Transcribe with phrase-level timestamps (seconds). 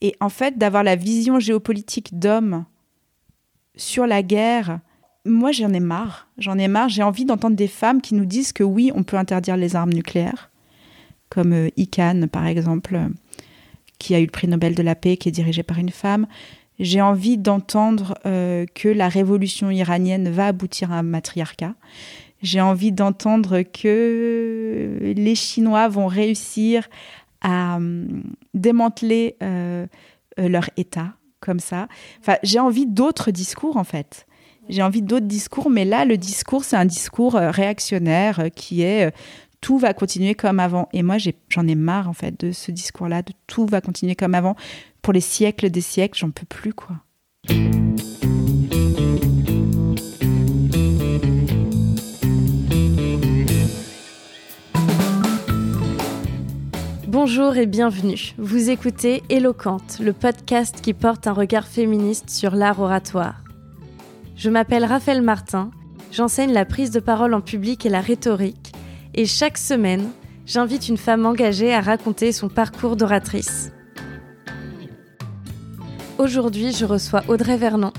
[0.00, 2.64] Et en fait, d'avoir la vision géopolitique d'hommes
[3.76, 4.80] sur la guerre,
[5.24, 6.28] moi j'en ai marre.
[6.38, 6.88] J'en ai marre.
[6.88, 9.92] J'ai envie d'entendre des femmes qui nous disent que oui, on peut interdire les armes
[9.92, 10.50] nucléaires,
[11.30, 12.98] comme euh, Ican par exemple,
[13.98, 16.26] qui a eu le prix Nobel de la paix, qui est dirigé par une femme.
[16.78, 21.74] J'ai envie d'entendre euh, que la révolution iranienne va aboutir à un matriarcat.
[22.42, 26.86] J'ai envie d'entendre que les Chinois vont réussir
[27.40, 28.22] à hum,
[28.54, 29.86] démanteler euh,
[30.38, 31.88] euh, leur État comme ça.
[32.20, 34.26] Enfin, j'ai envie d'autres discours en fait.
[34.68, 39.12] J'ai envie d'autres discours, mais là, le discours, c'est un discours réactionnaire qui est
[39.60, 40.88] tout va continuer comme avant.
[40.92, 41.16] Et moi,
[41.48, 44.56] j'en ai, marre, en fait, de ce discours-là, de tout va continuer comme avant.
[45.02, 46.96] Pour les siècles des siècles, j'en peux plus, quoi.
[57.18, 58.34] Bonjour et bienvenue.
[58.36, 63.42] Vous écoutez Éloquente, le podcast qui porte un regard féministe sur l'art oratoire.
[64.36, 65.70] Je m'appelle Raphaël Martin,
[66.12, 68.72] j'enseigne la prise de parole en public et la rhétorique
[69.14, 70.10] et chaque semaine,
[70.44, 73.72] j'invite une femme engagée à raconter son parcours d'oratrice.
[76.18, 77.94] Aujourd'hui, je reçois Audrey Vernon.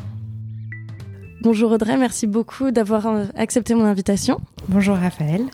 [1.42, 4.40] Bonjour Audrey, merci beaucoup d'avoir euh, accepté mon invitation.
[4.70, 5.48] Bonjour Raphaël.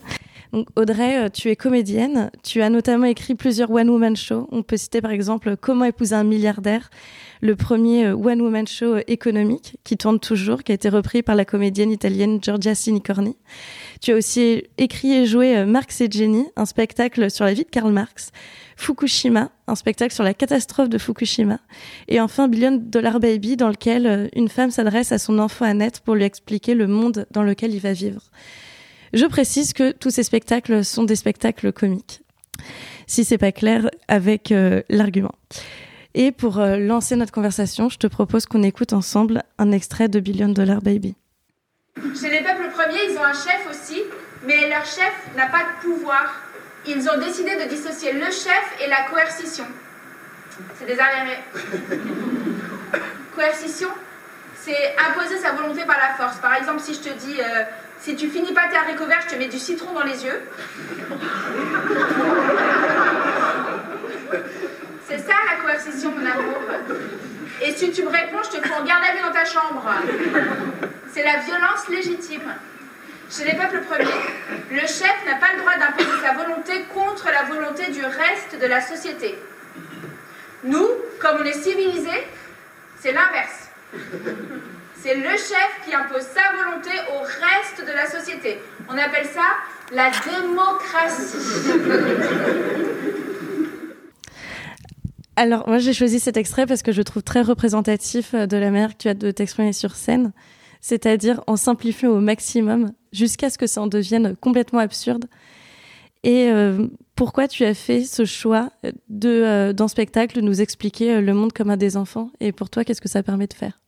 [0.75, 2.29] Audrey, euh, tu es comédienne.
[2.43, 4.47] Tu as notamment écrit plusieurs one-woman shows.
[4.51, 6.89] On peut citer par exemple Comment épouser un milliardaire,
[7.41, 11.43] le premier euh, one-woman show économique qui tourne toujours, qui a été repris par la
[11.43, 13.35] comédienne italienne Giorgia Sinicorni.
[14.01, 17.65] Tu as aussi écrit et joué euh, Marx et Jenny, un spectacle sur la vie
[17.65, 18.31] de Karl Marx,
[18.77, 21.59] Fukushima, un spectacle sur la catastrophe de Fukushima,
[22.07, 25.99] et enfin Billion Dollar Baby, dans lequel euh, une femme s'adresse à son enfant Annette
[25.99, 28.21] pour lui expliquer le monde dans lequel il va vivre.
[29.13, 32.23] Je précise que tous ces spectacles sont des spectacles comiques,
[33.07, 35.35] si c'est pas clair avec euh, l'argument.
[36.15, 40.49] Et pour lancer notre conversation, je te propose qu'on écoute ensemble un extrait de Billion
[40.49, 41.15] Dollar Baby.
[41.95, 44.01] Chez les peuples premiers, ils ont un chef aussi,
[44.45, 46.41] mais leur chef n'a pas de pouvoir.
[46.87, 49.65] Ils ont décidé de dissocier le chef et la coercition.
[50.77, 51.39] C'est des arriérés.
[53.35, 53.89] coercition,
[54.55, 56.37] c'est imposer sa volonté par la force.
[56.37, 57.63] Par exemple, si je te dis, euh,
[58.03, 60.41] si tu finis pas tes haricots verts, je te mets du citron dans les yeux.
[65.07, 66.59] C'est ça la coercition, mon amour.
[67.61, 69.89] Et si tu me réponds, je te fais en garde à vue dans ta chambre.
[71.13, 72.53] C'est la violence légitime.
[73.31, 74.09] Chez les peuples premiers,
[74.69, 78.67] le chef n'a pas le droit d'imposer sa volonté contre la volonté du reste de
[78.67, 79.39] la société.
[80.65, 80.87] Nous,
[81.19, 82.27] comme on est civilisés,
[82.99, 83.69] c'est l'inverse.
[85.03, 88.57] C'est le chef qui impose sa volonté au reste de la société.
[88.89, 89.41] On appelle ça
[89.93, 91.37] la démocratie.
[95.35, 98.93] Alors, moi, j'ai choisi cet extrait parce que je trouve très représentatif de la manière
[98.93, 100.31] que tu as de t'exprimer sur scène
[100.83, 105.25] c'est-à-dire en simplifiant au maximum jusqu'à ce que ça en devienne complètement absurde.
[106.23, 108.69] Et euh, pourquoi tu as fait ce choix
[109.07, 112.31] de, euh, dans spectacle, nous expliquer euh, le monde comme un des enfants?
[112.41, 113.82] Et pour toi, qu'est-ce que ça permet de faire?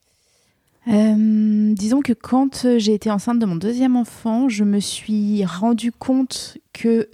[0.87, 6.57] Disons que quand j'ai été enceinte de mon deuxième enfant, je me suis rendu compte
[6.73, 7.09] que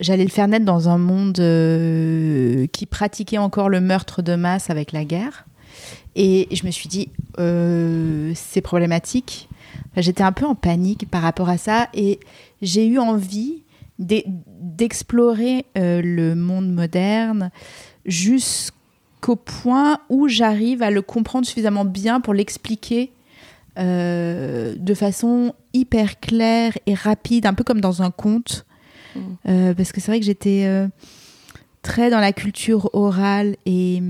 [0.00, 1.36] j'allais le faire naître dans un monde
[2.72, 5.46] qui pratiquait encore le meurtre de masse avec la guerre.
[6.16, 9.48] Et je me suis dit, euh, c'est problématique.
[9.96, 12.18] J'étais un peu en panique par rapport à ça et
[12.62, 13.62] j'ai eu envie
[13.98, 17.50] d'explorer euh, le monde moderne
[19.26, 23.12] jusqu'au point où j'arrive à le comprendre suffisamment bien pour l'expliquer
[23.76, 28.66] euh, de façon hyper claire et rapide, un peu comme dans un conte.
[29.16, 29.72] Mmh.
[29.74, 30.68] parce que c'est vrai que j'étais
[31.80, 34.02] très dans la culture orale et,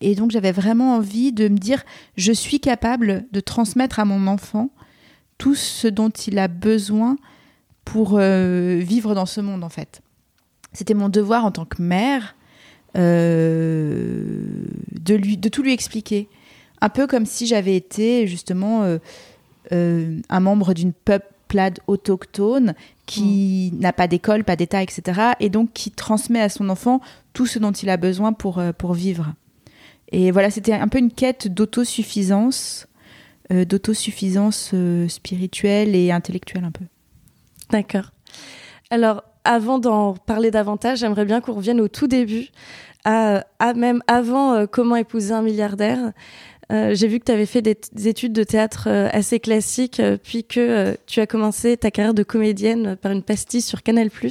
[0.00, 1.84] et donc j'avais vraiment envie de me dire,
[2.16, 4.70] je suis capable de transmettre à mon enfant
[5.36, 7.16] tout ce dont il a besoin
[7.84, 10.00] pour euh, vivre dans ce monde en fait.
[10.72, 12.39] C'était mon devoir en tant que mère euh,
[12.94, 14.44] de,
[15.14, 16.28] lui, de tout lui expliquer.
[16.80, 18.98] Un peu comme si j'avais été justement
[19.72, 22.74] euh, un membre d'une peuplade autochtone
[23.06, 23.78] qui mm.
[23.78, 25.32] n'a pas d'école, pas d'État, etc.
[25.40, 27.00] Et donc qui transmet à son enfant
[27.32, 29.34] tout ce dont il a besoin pour, pour vivre.
[30.12, 32.88] Et voilà, c'était un peu une quête d'autosuffisance,
[33.52, 36.84] euh, d'autosuffisance euh, spirituelle et intellectuelle un peu.
[37.70, 38.10] D'accord.
[38.90, 42.48] Alors, avant d'en parler davantage, j'aimerais bien qu'on revienne au tout début,
[43.04, 43.42] à,
[43.74, 46.12] même avant euh, Comment épouser un milliardaire.
[46.92, 47.76] J'ai vu que tu avais fait des,
[48.06, 53.10] études de théâtre assez classiques, puis que tu as commencé ta carrière de comédienne par
[53.10, 54.06] une pastille sur Canal+.
[54.06, 54.30] Mhm.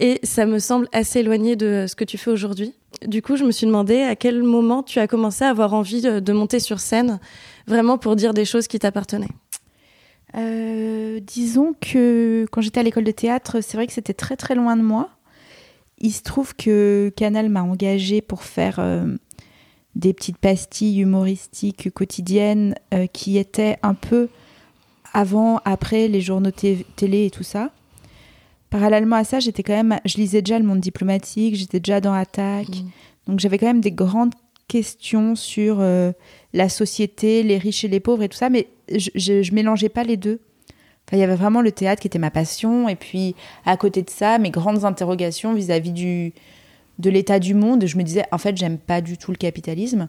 [0.00, 2.72] Et ça me semble assez éloigné de ce que tu fais aujourd'hui.
[3.06, 6.00] du coup, je me suis demandé à quel moment tu as commencé à avoir envie
[6.00, 7.20] de, monter sur scène,
[7.66, 9.28] vraiment pour dire des choses qui t'appartenaient.
[10.36, 14.54] Euh, disons que quand j'étais à l'école de théâtre, c'est vrai que c'était très très
[14.54, 15.10] loin de moi.
[15.98, 19.16] Il se trouve que Canal m'a engagée pour faire euh,
[19.96, 24.28] des petites pastilles humoristiques quotidiennes euh, qui étaient un peu
[25.12, 27.70] avant, après les journaux télé et tout ça.
[28.70, 32.12] Parallèlement à ça, j'étais quand même, je lisais déjà le monde diplomatique, j'étais déjà dans
[32.12, 32.90] Attaque, mmh.
[33.26, 34.34] donc j'avais quand même des grandes
[34.70, 36.12] questions sur euh,
[36.52, 40.04] la société, les riches et les pauvres et tout ça, mais je, je, mélangeais pas
[40.04, 40.40] les deux.
[41.06, 43.34] Enfin, il y avait vraiment le théâtre qui était ma passion, et puis
[43.66, 46.32] à côté de ça, mes grandes interrogations vis-à-vis du
[47.00, 47.86] de l'état du monde.
[47.86, 50.08] Je me disais, en fait, j'aime pas du tout le capitalisme.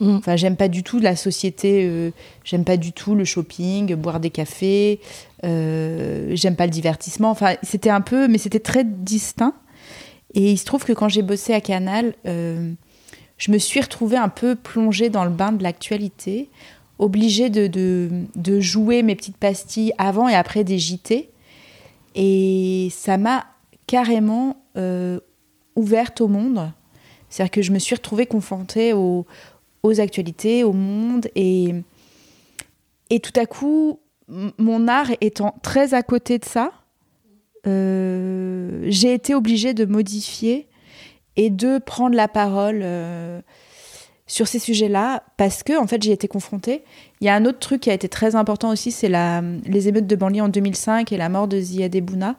[0.00, 0.16] Mm.
[0.16, 2.10] Enfin, j'aime pas du tout la société, euh,
[2.44, 5.00] j'aime pas du tout le shopping, boire des cafés,
[5.44, 7.30] euh, j'aime pas le divertissement.
[7.30, 9.54] Enfin, c'était un peu, mais c'était très distinct.
[10.34, 12.72] Et il se trouve que quand j'ai bossé à Canal, euh,
[13.42, 16.48] je me suis retrouvée un peu plongée dans le bain de l'actualité,
[17.00, 21.28] obligée de, jouer mes petites pastilles avant et après des JT.
[22.14, 23.46] Et ça m'a
[23.88, 24.62] carrément
[25.74, 26.70] ouverte au monde.
[27.28, 29.26] C'est-à-dire que je me suis retrouvée confrontée aux,
[29.98, 31.26] actualités, au monde.
[31.34, 31.74] Et,
[33.10, 33.98] et tout à coup,
[34.58, 36.70] mon art étant très à côté de ça,
[37.66, 40.68] euh, j'ai été obligée de modifier
[41.36, 43.40] et de prendre la parole euh,
[44.26, 46.84] sur ces sujets-là parce que en fait j'ai été confrontée.
[47.20, 49.10] Il y a un autre truc qui a été très important aussi, c'est
[49.66, 52.36] les émeutes de banlieue en 2005 et la mort de Ziad Bouna,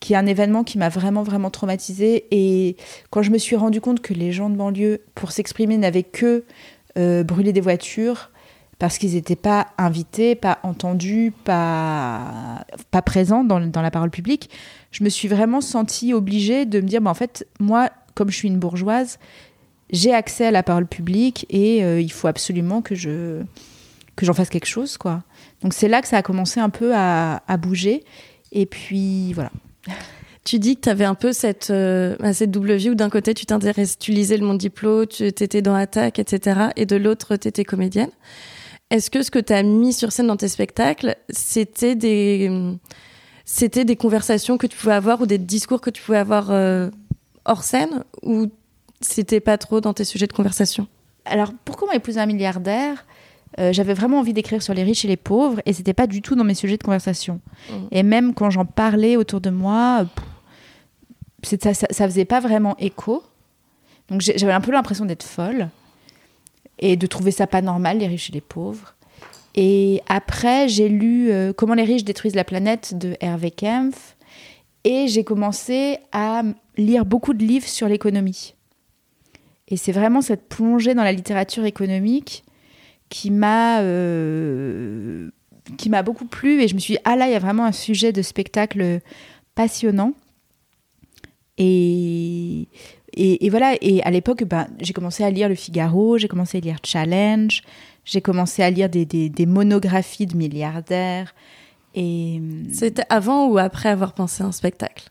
[0.00, 2.26] qui est un événement qui m'a vraiment vraiment traumatisée.
[2.30, 2.76] Et
[3.10, 6.44] quand je me suis rendu compte que les gens de banlieue, pour s'exprimer, n'avaient que
[6.96, 8.30] euh, brûler des voitures
[8.78, 14.50] parce qu'ils n'étaient pas invités, pas entendus, pas, pas présents dans, dans, la parole publique,
[14.90, 18.36] je me suis vraiment sentie obligée de me dire, bah, en fait, moi, comme je
[18.36, 19.18] suis une bourgeoise,
[19.90, 23.42] j'ai accès à la parole publique et euh, il faut absolument que je
[24.16, 25.24] que j'en fasse quelque chose, quoi.
[25.62, 28.04] Donc c'est là que ça a commencé un peu à, bouger.
[28.52, 29.50] Et puis voilà.
[30.44, 33.32] Tu dis que tu avais un peu cette, euh, cette double vie où d'un côté
[33.32, 36.66] tu t'intéresses, tu lisais le monde diplôme, tu étais dans Attaque, etc.
[36.76, 38.10] Et de l'autre, tu étais comédienne.
[38.90, 42.50] Est-ce que ce que tu as mis sur scène dans tes spectacles, c'était des,
[43.86, 46.90] des conversations que tu pouvais avoir ou des discours que tu pouvais avoir euh,
[47.44, 48.46] hors scène ou
[49.00, 50.86] c'était pas trop dans tes sujets de conversation?
[51.24, 53.04] Alors, pour comment épouser un milliardaire
[53.60, 56.22] euh, j'avais vraiment envie d'écrire sur les riches et les pauvres et c'était pas du
[56.22, 57.40] tout dans mes sujets de conversation.
[57.70, 57.72] Mmh.
[57.92, 60.06] Et même quand j'en parlais autour de moi,
[61.44, 63.22] ça, ça, faisait pas vraiment écho.
[64.10, 65.68] Donc j'avais un peu l'impression d'être folle
[66.80, 68.94] et de trouver ça pas normal, les riches et les pauvres.
[69.54, 74.13] Et après, j'ai lu euh, Comment les riches détruisent la planète de Hervé Kempf
[74.84, 76.42] et j'ai commencé à
[76.76, 78.54] lire beaucoup de livres sur l'économie.
[79.68, 82.44] Et c'est vraiment cette plongée dans la littérature économique
[83.08, 85.30] qui m'a euh,
[85.78, 87.64] qui m'a beaucoup plu et je me suis dit, ah là, il y a vraiment
[87.64, 89.00] un sujet de spectacle
[89.54, 90.12] passionnant.
[91.56, 92.68] Et,
[93.12, 96.60] et, voilà, et à l'époque, ben, j'ai commencé à lire Le Figaro, j'ai commencé à
[96.60, 97.62] lire Challenge,
[98.04, 101.32] j'ai commencé à lire des, des, des monographies de milliardaires.
[101.94, 102.40] Et...
[102.72, 105.10] C'était avant ou après avoir pensé à un spectacle?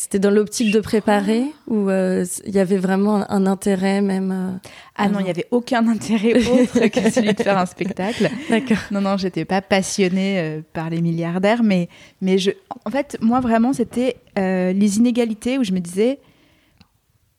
[0.00, 4.68] C'était dans l'optique de préparer ou euh, il y avait vraiment un, intérêt même euh,
[4.94, 8.30] Ah non, il n'y avait aucun intérêt autre que celui de faire un spectacle.
[8.48, 8.78] D'accord.
[8.92, 11.88] Non, non, j'étais pas passionnée euh, par les milliardaires, mais,
[12.20, 12.52] mais je,
[12.84, 16.20] en fait, moi vraiment, c'était les inégalités où je me disais,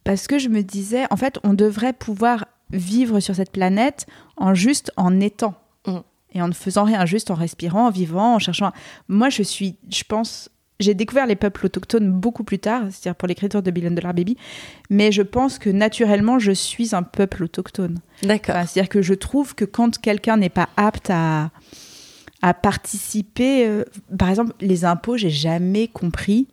[0.03, 4.53] parce que je me disais, en fait, on devrait pouvoir vivre sur cette planète en
[4.53, 5.53] juste en étant.
[6.33, 8.71] Et en ne faisant rien, juste en respirant, en vivant, en cherchant.
[9.07, 13.27] Moi, je suis, je pense, j'ai découvert les peuples autochtones beaucoup plus tard, c'est-à-dire pour
[13.27, 14.37] l'écriture de Billion Dollar Baby,
[14.89, 17.99] mais je pense que naturellement, je suis un peuple autochtone.
[18.23, 18.55] D'accord.
[18.67, 21.51] c'est-à-dire que je trouve que quand quelqu'un n'est pas apte à,
[22.41, 23.83] à participer, euh,
[24.17, 26.47] par exemple, les impôts, j'ai jamais compris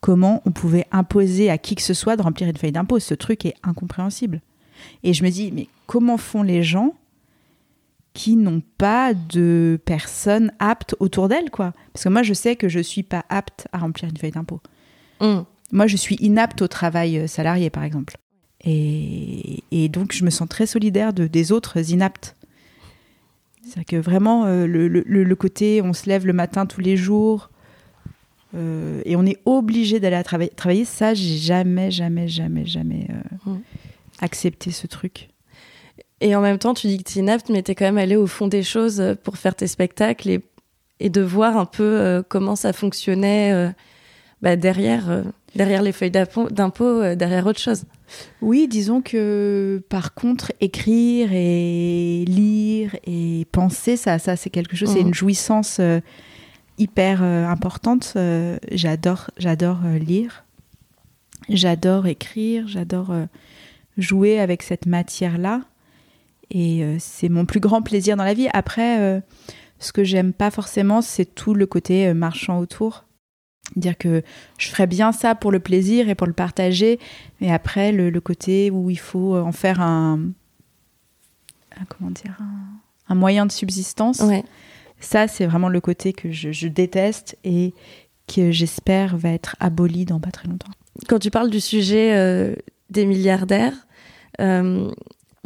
[0.00, 2.98] comment on pouvait imposer à qui que ce soit de remplir une feuille d'impôt.
[2.98, 4.40] Ce truc est incompréhensible.
[5.02, 6.94] Et je me dis, mais comment font les gens
[8.14, 11.72] qui n'ont pas de personnes aptes autour d'elles, quoi.
[11.92, 14.60] Parce que moi, je sais que je suis pas apte à remplir une feuille d'impôt.
[15.20, 15.40] Mm.
[15.72, 18.16] Moi, je suis inapte au travail euh, salarié, par exemple.
[18.64, 22.36] Et, et donc, je me sens très solidaire de, des autres inaptes.
[23.66, 26.96] C'est que vraiment, euh, le, le, le, côté, on se lève le matin tous les
[26.96, 27.50] jours
[28.54, 33.08] euh, et on est obligé d'aller travailler, travailler ça, j'ai jamais, jamais, jamais, jamais
[33.44, 33.56] mm.
[34.20, 35.30] accepté ce truc.
[36.20, 37.98] Et en même temps, tu dis que tu es inapte, mais tu es quand même
[37.98, 40.40] allé au fond des choses euh, pour faire tes spectacles et,
[41.00, 43.68] et de voir un peu euh, comment ça fonctionnait euh,
[44.40, 45.24] bah, derrière,
[45.56, 46.48] derrière les feuilles d'impôt,
[47.14, 47.84] derrière autre chose.
[48.42, 54.90] Oui, disons que par contre, écrire et lire et penser, ça, ça c'est quelque chose,
[54.90, 55.08] c'est Mhm.
[55.08, 56.00] une jouissance euh,
[56.78, 58.12] hyper euh, importante.
[58.16, 60.44] Euh, j'adore, j'adore lire,
[61.48, 63.12] j'adore écrire, j'adore
[63.96, 65.62] jouer avec cette matière-là.
[66.50, 68.48] Et euh, c'est mon plus grand plaisir dans la vie.
[68.52, 69.20] Après, euh,
[69.78, 73.04] ce que j'aime pas forcément, c'est tout le côté euh, marchand autour.
[73.76, 74.22] Dire que
[74.58, 76.98] je ferais bien ça pour le plaisir et pour le partager,
[77.40, 80.20] mais après, le, le côté où il faut en faire un.
[81.80, 84.44] un- comment dire un, un moyen de subsistance, Ouais.
[85.00, 87.72] ça, c'est vraiment le côté que je, je déteste et
[88.32, 90.70] que j'espère va être aboli dans pas très longtemps.
[91.08, 92.54] Quand tu parles du sujet euh,
[92.90, 93.86] des milliardaires,
[94.40, 94.90] euh,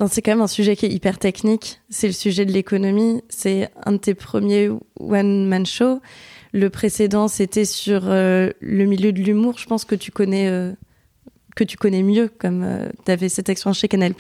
[0.06, 1.80] c'est quand même un sujet qui est hyper technique.
[1.90, 3.22] C'est le sujet de l'économie.
[3.28, 6.00] C'est un de tes premiers one-man show.
[6.52, 9.58] Le précédent, c'était sur euh, le milieu de l'humour.
[9.58, 10.72] Je pense que tu connais, euh,
[11.56, 14.14] que tu connais mieux, comme tu avais cette expérience chez Canal+.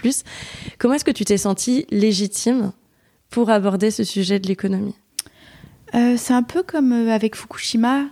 [0.78, 2.72] Comment est-ce que tu t'es senti légitime
[3.30, 4.96] pour aborder ce sujet de l'économie?
[5.94, 8.06] Euh, c'est un peu comme euh, avec Fukushima.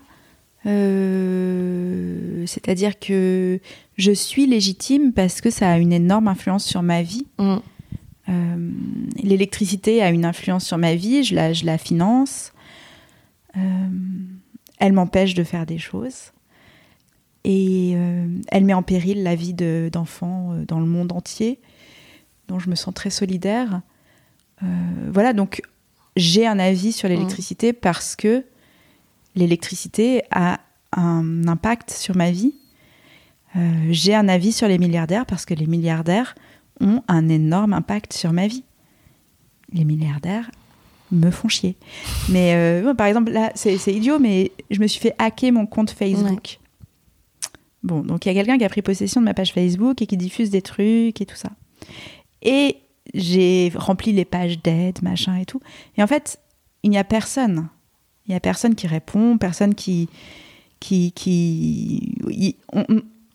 [0.67, 3.61] Euh, C'est-à-dire que
[3.97, 7.27] je suis légitime parce que ça a une énorme influence sur ma vie.
[7.39, 7.57] Mm.
[8.29, 8.71] Euh,
[9.23, 12.53] L'électricité a une influence sur ma vie, je la, je la finance.
[13.57, 13.61] Euh,
[14.79, 16.33] elle m'empêche de faire des choses.
[17.45, 21.61] Et euh, elle met en péril la vie de- d'enfants dans le monde entier,
[22.49, 23.81] dont je me sens très solidaire.
[25.13, 25.61] Voilà, donc
[26.17, 28.43] j'ai un avis sur l'électricité parce que
[29.35, 30.61] l'électricité a
[30.93, 32.55] un impact sur ma vie.
[33.57, 36.35] Euh, j'ai un avis sur les milliardaires parce que les milliardaires
[36.81, 38.65] ont un énorme impact sur ma vie.
[39.73, 40.51] Les milliardaires
[41.11, 41.77] me font chier.
[42.29, 45.91] Mais euh, par exemple, là, c'est idiot, mais je me suis fait hacker mon compte
[45.91, 46.59] Facebook.
[47.83, 50.07] Bon, donc il y a quelqu'un qui a pris possession de ma page Facebook et
[50.07, 51.51] qui diffuse des trucs et tout ça.
[52.43, 52.77] Et
[53.15, 55.61] j'ai rempli les pages d'aide, machin et tout.
[55.97, 56.41] Et en fait,
[56.83, 57.69] il n'y a personne.
[58.27, 60.09] Il n'y a personne qui répond, personne qui.
[60.81, 62.17] qui, qui
[62.73, 62.85] on-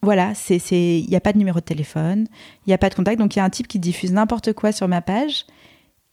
[0.01, 2.27] voilà, c'est, c'est, il n'y a pas de numéro de téléphone,
[2.65, 3.19] il n'y a pas de contact.
[3.19, 5.45] Donc il y a un type qui diffuse n'importe quoi sur ma page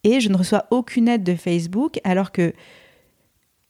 [0.04, 2.52] et je ne reçois aucune aide de Facebook alors que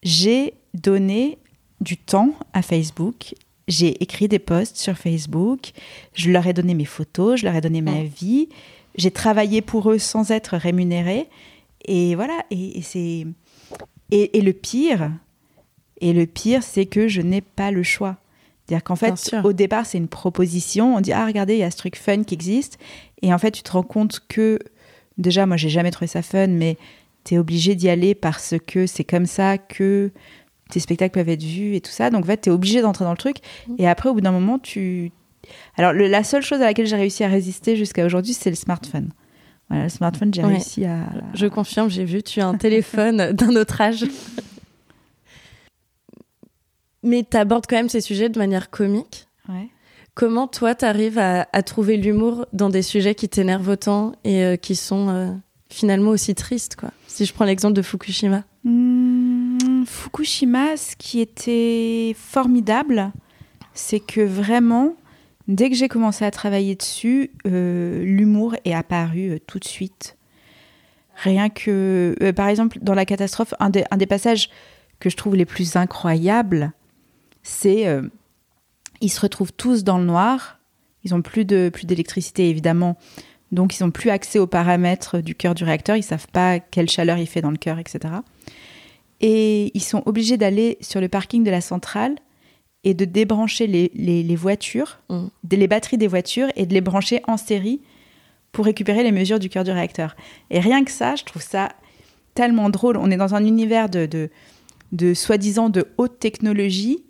[0.03, 1.39] j'ai donné
[1.81, 3.35] du temps à Facebook.
[3.69, 5.73] J'ai écrit des posts sur Facebook,
[6.15, 8.49] je leur ai donné mes photos, je leur ai donné ma vie,
[8.97, 11.29] j'ai travaillé pour eux sans être rémunérée.
[11.85, 13.27] Et voilà, et, et c'est.
[14.11, 15.13] Et, et le pire,
[16.01, 18.17] et le pire, c'est que je n'ai pas le choix.
[18.69, 20.97] C'est-à-dire qu'en fait, au départ, c'est une proposition.
[20.97, 22.79] On dit ah regardez, il y a ce truc fun qui existe.
[23.23, 24.59] Et en fait, tu te rends compte que
[25.17, 26.77] déjà, moi, j'ai jamais trouvé ça fun, mais
[27.25, 30.11] tu es obligé d'y aller parce que c'est comme ça que
[30.71, 32.11] tes spectacles peuvent être vus et tout ça.
[32.11, 33.39] Donc en fait, tu es obligé d'entrer dans le truc.
[33.79, 35.13] Et après, au bout d'un moment, tu
[35.79, 38.57] alors le- la seule chose à laquelle j'ai réussi à résister jusqu'à aujourd'hui, c'est le
[38.57, 39.09] smartphone.
[39.71, 40.49] Voilà, le smartphone, j'ai Ouais.
[40.53, 41.07] réussi à.
[41.33, 44.05] Je confirme, j'ai vu, tu as un téléphone d'un autre âge.
[47.03, 49.29] Mais tu abordes quand même ces sujets de manière comique.
[49.49, 49.69] Ouais.
[50.15, 54.43] Comment toi, tu arrives à, à trouver l'humour dans des sujets qui t'énervent autant et
[54.43, 55.33] euh, qui sont euh,
[55.71, 56.91] finalement aussi tristes quoi?
[57.07, 58.43] Si je prends l'exemple de Fukushima.
[58.65, 63.13] Hmm, Fukushima, ce qui était formidable,
[63.75, 64.97] c'est que vraiment,
[65.47, 70.17] dès que j'ai commencé à travailler dessus, euh, l'humour est apparu tout de suite.
[71.15, 74.51] Rien que, par exemple, dans la catastrophe, un des passages
[75.01, 76.73] que je trouve les plus incroyables,
[77.49, 78.03] c'est euh,
[79.01, 80.59] ils se retrouvent tous dans le noir.
[81.05, 82.97] Ils ont plus de plus d'électricité évidemment,
[83.53, 85.97] donc ils n'ont plus accès aux paramètres du cœur du réacteur.
[85.97, 88.15] Ils savent pas quelle chaleur il fait dans le cœur, etc.
[89.21, 92.17] Et ils sont obligés d'aller sur le parking de la centrale
[92.85, 95.27] et de débrancher les, les- les voitures, Mm.
[95.45, 97.81] des- les batteries des voitures et de les brancher en série
[98.53, 100.15] pour récupérer les mesures du cœur du réacteur.
[100.51, 101.71] Et rien que ça, je trouve ça
[102.35, 102.97] tellement drôle.
[102.97, 104.31] On est dans un univers de, de,
[104.93, 107.03] de soi-disant de haute technologie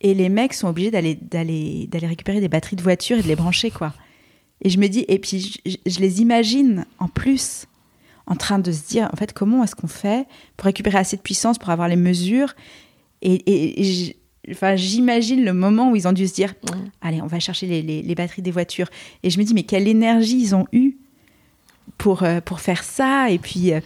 [0.00, 3.28] et les mecs sont obligés d'aller, d'aller, d'aller récupérer des batteries de voitures et de
[3.28, 3.94] les brancher, quoi.
[4.62, 7.66] Et je me dis, et puis je, je les imagine en plus
[8.26, 11.22] en train de se dire, en fait, comment est-ce qu'on fait pour récupérer assez de
[11.22, 12.54] puissance pour avoir les mesures?
[13.22, 14.16] Et, et- et j'-
[14.50, 16.54] enfin, j'imagine le moment où ils ont dû se dire,
[17.02, 18.88] allez, on va chercher les, les- les batteries des voitures.
[19.22, 20.96] Et je me dis, mais quelle énergie ils ont eu
[21.98, 23.30] pour, euh, pour faire ça.
[23.30, 23.80] Et puis, euh,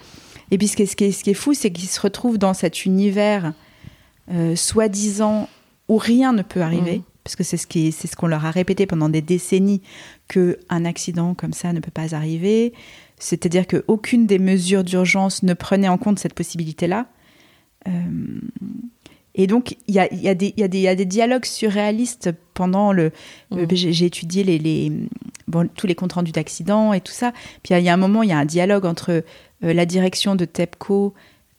[0.51, 2.01] et puis ce, qui est, ce, qui est, ce qui est fou, c'est qu'ils se
[2.01, 3.53] retrouvent dans cet univers
[4.31, 5.49] euh, soi-disant
[5.89, 6.99] où rien ne peut arriver.
[6.99, 7.03] Mhm.
[7.25, 9.83] Parce que c'est ce qu'on leur a répété pendant des décennies,
[10.29, 12.73] qu'un accident comme ça ne peut pas arriver.
[13.19, 17.07] C'est-à-dire qu'aucune des mesures d'urgence ne prenait en compte cette possibilité-là.
[17.87, 17.91] Euh,
[19.35, 22.93] et donc, il y a, il y, a des- y, y a dialogues surréalistes pendant
[22.93, 23.13] le.
[23.53, 24.91] Euh, J'ai j'ai étudié les, les,
[25.49, 27.33] bon, tous les comptes rendus d'accidents et tout ça.
[27.63, 30.35] Puis il y a un moment, il y a un dialogue entre euh, la direction
[30.35, 31.15] de TEPCO,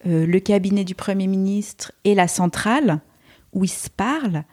[0.06, 3.00] euh, le cabinet du Premier ministre et la centrale,
[3.52, 4.44] où ils se parlent.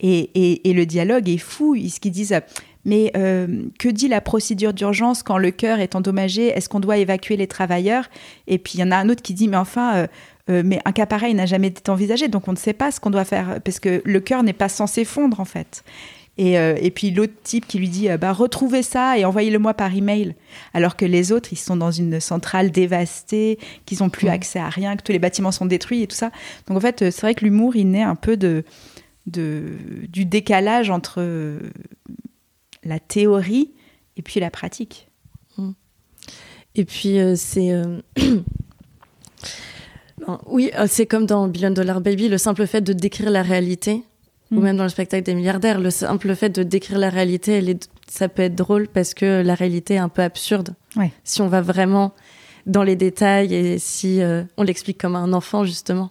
[0.00, 1.74] Et, et, le dialogue est fou.
[1.74, 2.38] Ils, ce qu'ils disent,
[2.84, 6.46] mais euh, que dit la procédure d'urgence quand le cœur est endommagé?
[6.46, 8.08] Est-ce qu'on doit évacuer les travailleurs?
[8.46, 10.06] Et puis il y en a un autre qui dit, mais enfin,
[10.46, 13.10] mais un cas pareil n'a jamais été envisagé, donc on ne sait pas ce qu'on
[13.10, 15.82] doit faire, parce que le cœur n'est pas censé fondre en fait.
[16.40, 19.74] Euh, et, puis l'autre type qui lui dit euh, bah, retrouvez ça et envoyez-le moi
[19.74, 20.36] par email.
[20.72, 24.68] Alors que les autres, ils sont dans une centrale dévastée, qu'ils n'ont plus accès à
[24.68, 26.30] rien, que tous les bâtiments sont détruits et tout ça.
[26.66, 28.64] Donc en fait, c'est vrai que l'humour, il naît un peu de,
[29.26, 29.64] de,
[30.08, 31.58] du décalage entre
[32.84, 33.72] la théorie
[34.16, 35.08] et puis la pratique.
[35.56, 35.70] Mmh.
[36.76, 37.72] Et puis euh, c'est.
[40.46, 44.04] oui, c'est comme dans Billion Dollar Baby, le simple fait de décrire la réalité
[44.50, 44.62] ou mm.
[44.62, 47.88] même dans le spectacle des milliardaires, le simple fait de décrire la réalité, elle est,
[48.08, 50.74] ça peut être drôle parce que la réalité est un peu absurde.
[51.24, 52.14] Si on va vraiment
[52.66, 56.10] dans les détails et si euh, on l'explique comme un enfant, justement.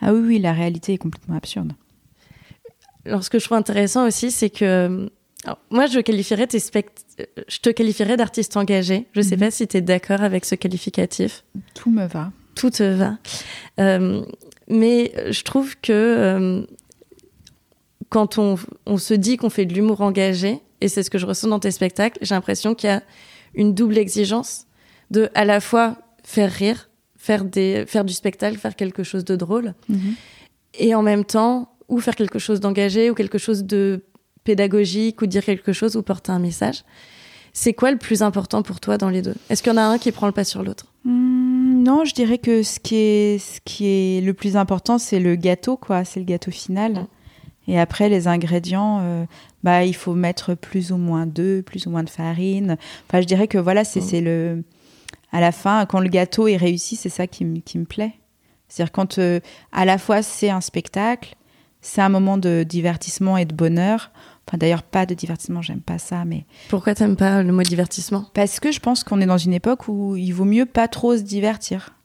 [0.00, 1.72] Ah oui, oui, la réalité est complètement absurde.
[3.06, 5.08] Alors, ce que je trouve intéressant aussi, c'est que
[5.70, 9.06] moi, je qualifierais tes je te qualifierais d'artiste engagé.
[9.12, 9.38] Je ne sais mm-hmm.
[9.38, 11.44] pas si tu es d'accord avec ce qualificatif.
[11.74, 12.30] Tout me va.
[12.54, 13.18] Tout te va.
[13.80, 14.22] Euh,
[14.68, 16.62] mais je trouve que euh,
[18.08, 18.56] quand on,
[18.98, 21.70] se dit qu'on fait de l'humour engagé, et c'est ce que je ressens dans tes
[21.70, 23.02] spectacles, j'ai l'impression qu'il y a
[23.54, 24.66] une double exigence
[25.10, 29.36] de à la fois faire rire, faire, des, faire du spectacle, faire quelque chose de
[29.36, 30.14] drôle, mhm.
[30.74, 34.04] et en même temps, ou faire quelque chose d'engagé, ou quelque chose de
[34.44, 36.84] pédagogique, ou dire quelque chose, ou porter un message.
[37.52, 39.34] C'est quoi le plus important pour toi dans les deux?
[39.48, 40.92] Est-ce qu'il y en a un qui prend le pas sur l'autre?
[41.04, 45.20] Hmm, Non, je dirais que ce qui est, ce qui est le plus important, c'est
[45.20, 46.04] le gâteau, quoi.
[46.04, 46.92] C'est le gâteau final.
[46.92, 47.06] Mm.
[47.68, 49.24] Et après, les ingrédients, euh,
[49.64, 52.76] bah, il faut mettre plus ou moins d'œufs, plus ou moins de farine.
[53.08, 54.62] Enfin, je dirais que voilà, c'est le.
[55.32, 58.14] À la fin, quand le gâteau est réussi, c'est ça qui, me plaît.
[58.68, 59.40] C'est-à-dire quand euh,
[59.72, 61.34] à la fois c'est un spectacle,
[61.80, 64.12] c'est un moment de divertissement et de bonheur.
[64.48, 66.46] Enfin, d'ailleurs, pas de divertissement, j'aime pas ça, mais.
[66.68, 68.26] Pourquoi t'aimes pas le mot divertissement?
[68.32, 71.16] Parce que je pense qu'on est dans une époque où il vaut mieux pas trop
[71.16, 71.96] se divertir.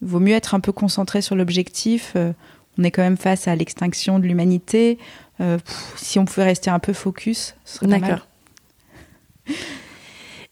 [0.00, 2.12] Il vaut mieux être un peu concentré sur l'objectif.
[2.16, 2.32] Euh,
[2.78, 4.98] on est quand même face à l'extinction de l'humanité.
[5.40, 5.58] Euh,
[5.96, 8.26] si on pouvait rester un peu focus, ce serait D'accord.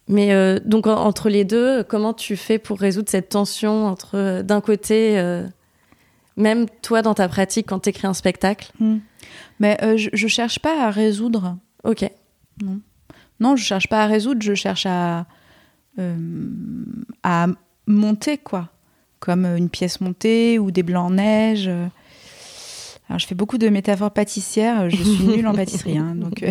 [0.08, 4.42] Mais euh, donc entre les deux, comment tu fais pour résoudre cette tension entre euh,
[4.42, 5.22] d'un côté,
[6.36, 8.98] même toi dans ta pratique quand tu écris un spectacle hmm.
[9.60, 11.56] Mais je, je cherche pas à résoudre.
[11.84, 12.04] Ok.
[12.60, 12.80] Non.
[13.38, 15.26] Non, je cherche pas à résoudre, je cherche à
[17.22, 17.46] à
[17.86, 18.68] monter quoi,
[19.20, 21.70] comme une pièce montée ou des blancs en neige.
[23.12, 24.88] Alors, je fais beaucoup de métaphores pâtissières.
[24.88, 26.50] Je suis nulle en pâtisserie, hein, donc euh,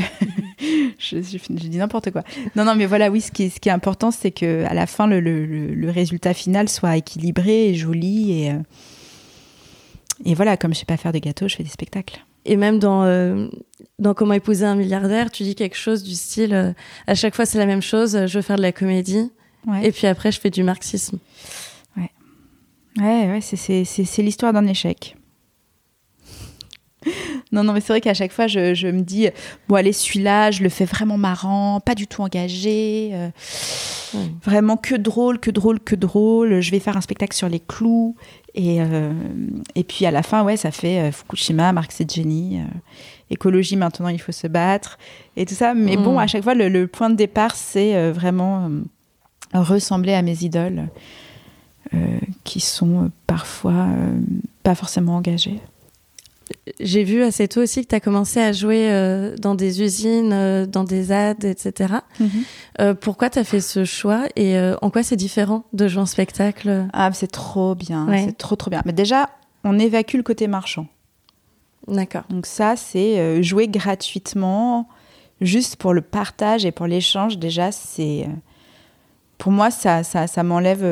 [1.00, 2.21] je, dis n'importe quoi.
[2.56, 4.76] Non, non, mais voilà, oui, ce qui est, ce qui est important, c'est que à
[4.76, 8.43] la fin, le, le, le, résultat final soit équilibré et joli.
[8.43, 8.60] Et, euh,
[10.24, 12.24] et voilà, comme je sais pas faire de gâteaux, je fais des spectacles.
[12.45, 13.47] Et même dans, euh,
[13.97, 16.76] dans Comment épouser un milliardaire, tu dis quelque chose du style
[17.08, 19.32] à chaque fois c'est la même chose, je veux faire de la comédie,
[19.82, 21.17] et puis après je fais du marxisme.
[21.97, 22.12] Ouais,
[23.00, 25.15] ouais, ouais c'est l'histoire d'un échec.
[27.52, 29.28] non, non, mais c'est vrai qu'à chaque fois, je, me dis,
[29.68, 33.30] bon, allez, celui-là, je le fais vraiment marrant, pas du tout engagé, euh,
[34.44, 36.62] vraiment que drôle, que drôle, que drôle.
[36.62, 38.16] Je vais faire un spectacle sur les clous.
[38.54, 39.14] Et, euh,
[39.76, 42.60] et puis à la fin, ouais, ça fait euh, Fukushima, Marx et Jenny,
[43.30, 44.98] écologie, maintenant il faut se battre,
[45.38, 45.74] et tout ça.
[45.74, 46.20] Mais bon, mm.
[46.20, 48.70] à chaque fois, le, point de départ, c'est vraiment
[49.54, 50.90] ressembler à mes idoles,
[52.44, 53.88] qui sont parfois
[54.64, 55.62] pas forcément engagées
[56.80, 60.32] j'ai vu assez tôt aussi que tu as commencé à jouer euh, dans des usines,
[60.34, 61.96] euh, dans des ads, etc.
[62.20, 62.30] Mhm.
[62.80, 66.06] Euh, pourquoi tu as fait ce choix et en quoi c'est différent de jouer en
[66.06, 66.88] spectacle?
[66.94, 68.82] Ah, c'est trop bien, c'est trop trop bien.
[68.86, 69.30] Mais déjà,
[69.64, 70.88] on évacue le côté marchand.
[71.88, 72.24] D'accord.
[72.30, 74.88] Donc ça, c'est jouer gratuitement,
[75.42, 77.38] juste pour le partage et pour l'échange.
[77.38, 78.28] Déjà, c'est
[79.38, 80.86] pour moi, ça, ça, ça m'enlève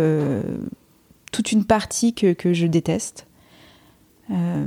[1.31, 3.27] toute une partie que, que je déteste.
[4.31, 4.65] Euh,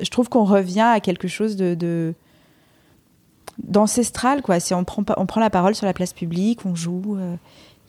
[0.00, 2.14] je trouve qu'on revient à quelque chose de,
[3.58, 4.60] d'ancestral quoi.
[4.60, 7.36] Si on prend on prend la parole sur la place publique on joue il euh,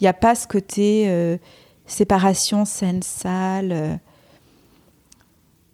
[0.02, 1.38] n'y a pas ce côté euh,
[1.86, 4.00] séparation scène salle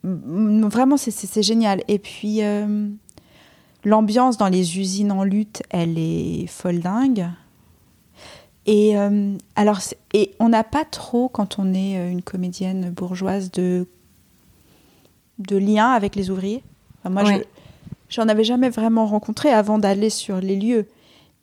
[0.03, 1.81] vraiment c'est génial.
[1.87, 2.41] Et puis
[3.85, 7.27] l'ambiance dans les usines en lutte elle est folle dingue.
[8.65, 8.95] Et
[9.55, 9.79] alors
[10.13, 13.87] et on n'a pas trop quand on est une comédienne bourgeoise de
[15.39, 16.63] de lien avec les ouvriers.
[17.09, 17.33] moi, je
[18.09, 20.87] j'en avais jamais vraiment rencontré avant d'aller sur les lieux.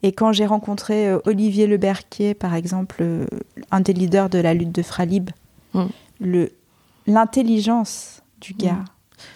[0.03, 3.25] Et quand j'ai rencontré euh, Olivier Leberquier, par exemple, euh,
[3.71, 5.29] un des leaders de la lutte de Fralib,
[5.73, 5.85] Mm.
[6.19, 6.51] le
[7.07, 8.83] l'intelligence du gars,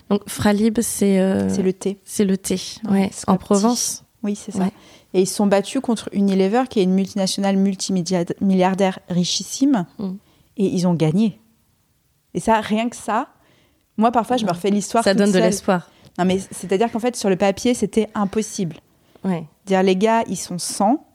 [0.10, 1.97] Donc Fralib, c'est euh, c'est le thé.
[2.06, 4.04] c'est le thé, Ouais, en Provence.
[4.24, 4.60] Oui, c'est ça.
[4.60, 4.71] Ouais.
[5.13, 10.12] Et ils se sont battus contre Unilever, qui est une multinationale multimilliardaire richissime, Mm.
[10.58, 11.39] et ils ont gagné.
[12.34, 13.30] Et ça, rien que ça,
[13.97, 15.04] moi parfois je me refais l'histoire.
[15.04, 15.89] Ça donne de l'espoir.
[16.17, 18.77] Non, mais c'est-à-dire qu'en fait, sur le papier, c'était impossible.
[19.23, 19.45] Ouais.
[19.65, 21.06] Dire les gars, ils sont 100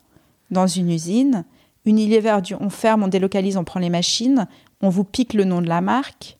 [0.49, 1.45] dans une usine.
[1.85, 4.47] Unilever on ferme, on délocalise, on prend les machines,
[4.81, 6.37] on vous pique le nom de la marque.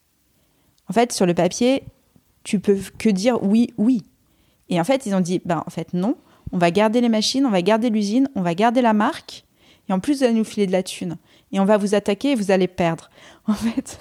[0.90, 1.84] En fait, sur le papier,
[2.44, 4.04] tu peux que dire oui, oui.
[4.68, 6.18] Et en fait, ils ont dit ben en fait non,
[6.52, 9.46] on va garder les machines, on va garder l'usine, on va garder la marque
[9.90, 11.18] et en plus vous allez nous filer de la thune
[11.52, 13.10] et on va vous attaquer et vous allez perdre.
[13.50, 13.98] En fait,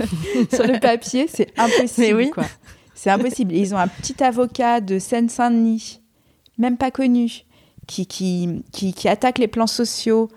[0.52, 2.30] sur le papier, c'est impossible Mais oui.
[2.30, 2.46] quoi.
[2.96, 3.54] C'est impossible.
[3.54, 6.00] Et ils ont un petit avocat de Seine-Saint-Denis,
[6.58, 7.44] même pas connu,
[7.86, 10.30] qui, qui, qui, qui attaque les plans sociaux.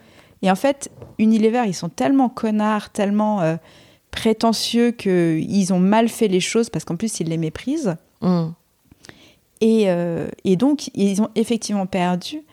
[0.43, 3.55] Et en fait, Unilever, ils sont tellement connards, tellement euh,
[4.11, 7.95] prétentieux qu'ils ont mal fait les choses parce qu'en plus, ils les méprisent.
[8.21, 8.49] Mm.
[9.61, 12.43] Et, euh, et donc, ils ont effectivement perdu.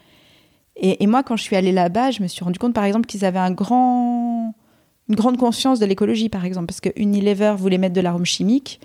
[0.76, 3.06] Et, et moi, quand je suis allée là-bas, je me suis rendu compte, par exemple,
[3.06, 4.54] qu'ils avaient un grand,
[5.08, 8.80] une grande conscience de l'écologie, par exemple, parce que Unilever voulait mettre de l'arôme chimique,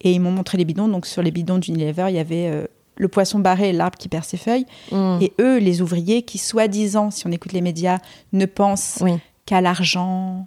[0.00, 0.88] et ils m'ont montré les bidons.
[0.88, 4.08] Donc, sur les bidons d'Unilever, il y avait euh, le poisson barré et l'arbre qui
[4.08, 4.66] perd ses feuilles.
[4.92, 5.18] Mm.
[5.20, 7.98] Et eux, les ouvriers, qui soi-disant, si on écoute les médias,
[8.32, 9.14] ne pensent Oui.
[9.46, 10.46] qu'à l'argent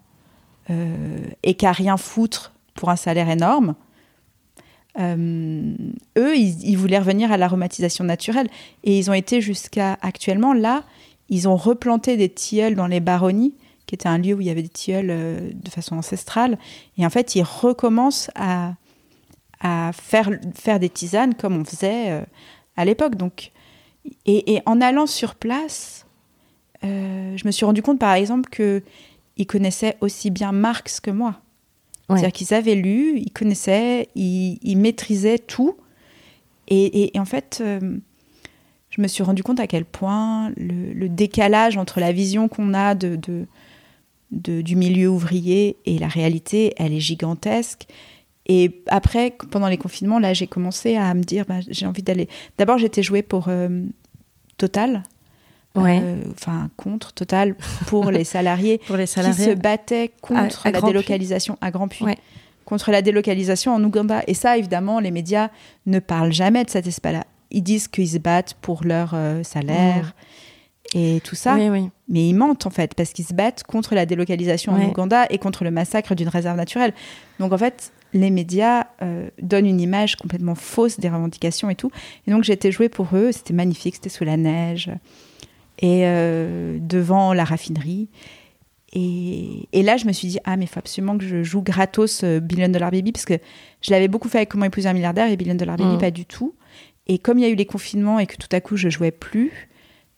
[0.70, 3.76] euh, et qu'à rien foutre pour un salaire énorme.
[5.00, 5.76] Euh,
[6.18, 8.50] eux, ils, voulaient revenir à l'aromatisation naturelle.
[8.84, 10.84] Et ils ont été jusqu'à actuellement, là,
[11.30, 13.56] ils ont replanté des tilleuls dans les baronnies,
[13.88, 16.58] qui était un lieu où il y avait des tilleuls euh, de façon ancestrale.
[16.98, 18.74] Et en fait, ils recommencent à,
[19.94, 22.22] faire, faire des tisanes comme on faisait euh,
[22.78, 23.16] à l'époque.
[23.16, 23.52] Donc,
[24.26, 26.06] et, et en allant sur place,
[26.84, 28.84] je me suis rendu compte, par exemple, que
[29.38, 31.42] ils connaissaient aussi bien Marx que moi.
[32.08, 35.76] C'est-à-dire qu'ils avaient lu, ils connaissaient, ils, maîtrisaient tout.
[36.68, 37.98] Et, en fait, euh,
[38.90, 42.94] je me suis rendu compte à quel point le, décalage entre la vision qu'on a
[42.96, 43.46] de-
[44.32, 47.88] du milieu ouvrier et la réalité, elle est gigantesque.
[48.48, 52.30] Et après, pendant les confinements, là, j'ai commencé à me dire, bah, j'ai envie d'aller.
[52.60, 53.82] D'abord, j'étais jouée pour euh,
[54.58, 55.04] Total,
[55.82, 56.00] Ouais.
[56.02, 57.56] euh, enfin contre Total
[57.88, 61.90] pour les salariés Pour les qui se battaient contre À- à la délocalisation à Grand
[62.02, 62.16] Ouais.
[62.66, 64.24] contre la délocalisation en Ouganda.
[64.28, 65.50] Et ça, évidemment, les médias
[65.86, 67.26] ne parlent jamais de cet aspect-là.
[67.52, 70.14] Ils disent qu'ils se battent pour leur euh, salaire
[70.94, 71.90] et tout ça, Oui, oui.
[72.10, 74.82] mais ils mentent en fait parce qu'ils se battent contre la délocalisation en.
[74.90, 76.94] Ouganda et contre le massacre d'une réserve naturelle.
[77.40, 81.92] Donc en fait, les médias euh, donnent une image complètement fausse des revendications et tout.
[82.28, 84.90] Et donc j'étais jouée pour eux, c'était magnifique, c'était sous la neige
[85.80, 88.10] et euh, devant la raffinerie.
[88.94, 91.62] Et, et là, je me suis dit, ah, mais il faut absolument que je joue
[91.62, 93.34] gratos euh, Billion Dollar Baby, parce que
[93.82, 96.00] je l'avais beaucoup fait avec Comment épouser un milliardaire et Billion Dollar Baby, Mm.
[96.00, 96.56] pas du tout.
[97.08, 99.12] Et comme il y a eu les confinements et que tout à coup, je jouais
[99.12, 99.68] plus,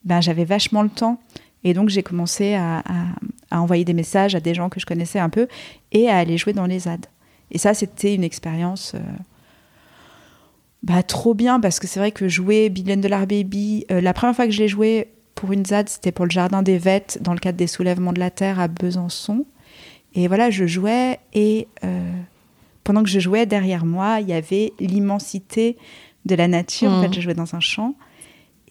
[0.06, 1.20] ben, j'avais vachement le temps.
[1.64, 3.08] Et donc, j'ai commencé à, à-
[3.50, 5.48] à envoyer des messages à des gens que je connaissais un peu
[5.92, 7.08] et à aller jouer dans les ZAD.
[7.50, 9.00] Et ça, c'était une expérience euh,
[10.84, 14.36] bah, trop bien parce que c'est vrai que jouer Billion Dollar Baby, euh, la première
[14.36, 17.32] fois que je l'ai joué pour une ZAD, c'était pour le Jardin des Vêtes dans
[17.34, 19.46] le cadre des soulèvements de la Terre à Besançon.
[20.16, 22.12] Et voilà, je jouais et euh,
[22.84, 25.78] pendant que je jouais, derrière moi, il y avait l'immensité
[26.26, 26.90] de la nature.
[26.92, 27.94] En fait, je jouais dans un champ.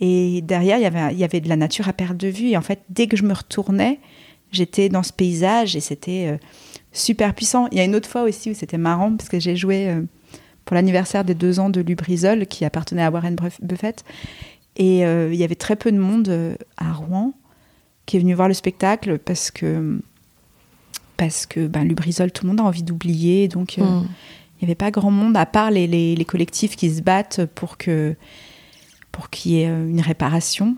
[0.00, 2.48] Et derrière, il y, avait, il y avait de la nature à perte de vue.
[2.48, 4.00] Et en fait, dès que je me retournais,
[4.50, 6.36] j'étais dans ce paysage et c'était euh,
[6.92, 7.68] super puissant.
[7.70, 10.02] Il y a une autre fois aussi où c'était marrant parce que j'ai joué euh,
[10.64, 14.04] pour l'anniversaire des deux ans de Lubrizol qui appartenait à Warren Buff- Buffett.
[14.76, 17.32] Et euh, il y avait très peu de monde euh, à Rouen
[18.04, 20.00] qui est venu voir le spectacle parce que,
[21.16, 23.48] parce que ben, Lubrizol, tout le monde a envie d'oublier.
[23.48, 24.06] Donc, euh, Mm.
[24.60, 27.46] il n'y avait pas grand monde, à part les, les- les collectifs qui se battent
[27.54, 28.14] pour que
[29.12, 30.76] pour qu'il y ait une réparation.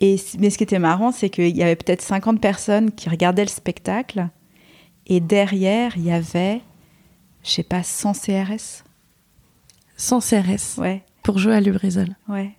[0.00, 3.44] Et, mais ce qui était marrant, c'est qu'il y avait peut-être 50 personnes qui regardaient
[3.44, 4.28] le spectacle,
[5.06, 6.60] et derrière, il y avait,
[7.42, 8.84] je sais pas, 100 CRS.
[9.96, 10.76] Sans CRS.
[10.78, 12.14] Ouais, Pour jouer à Lubrizol.
[12.28, 12.50] ouais.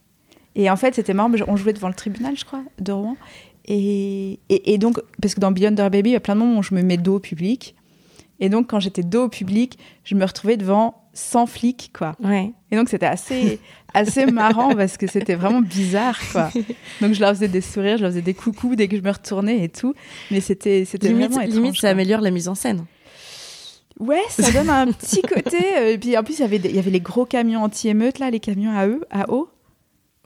[0.55, 3.17] Et en fait, c'était marrant, on jouait devant le tribunal, je crois, de Rouen.
[3.65, 6.39] Et, et, et donc, parce que dans Beyond the Baby, il y a plein de
[6.39, 7.75] moments où je me mets dos au public.
[8.39, 12.15] Et donc, quand j'étais dos au public, je me retrouvais devant 100 flics, quoi.
[12.23, 12.51] Ouais.
[12.71, 13.59] Et donc c'était assez,
[13.93, 16.49] assez marrant parce que c'était vraiment bizarre, quoi.
[17.01, 19.09] Donc je leur faisais des sourires, je leur faisais des coucous dès que je me
[19.11, 19.93] retournais et tout.
[20.31, 21.55] Mais c'était, c'était Limite, vraiment étrange.
[21.55, 21.89] limite ça quoi.
[21.91, 22.83] améliore la mise en scène.
[23.97, 25.57] Ouais, ça donne un petit côté.
[25.77, 27.63] euh, et puis en plus, il y avait des- il y avait les gros camions
[27.63, 29.47] anti-émeutes, là, les camions à eux, à eau.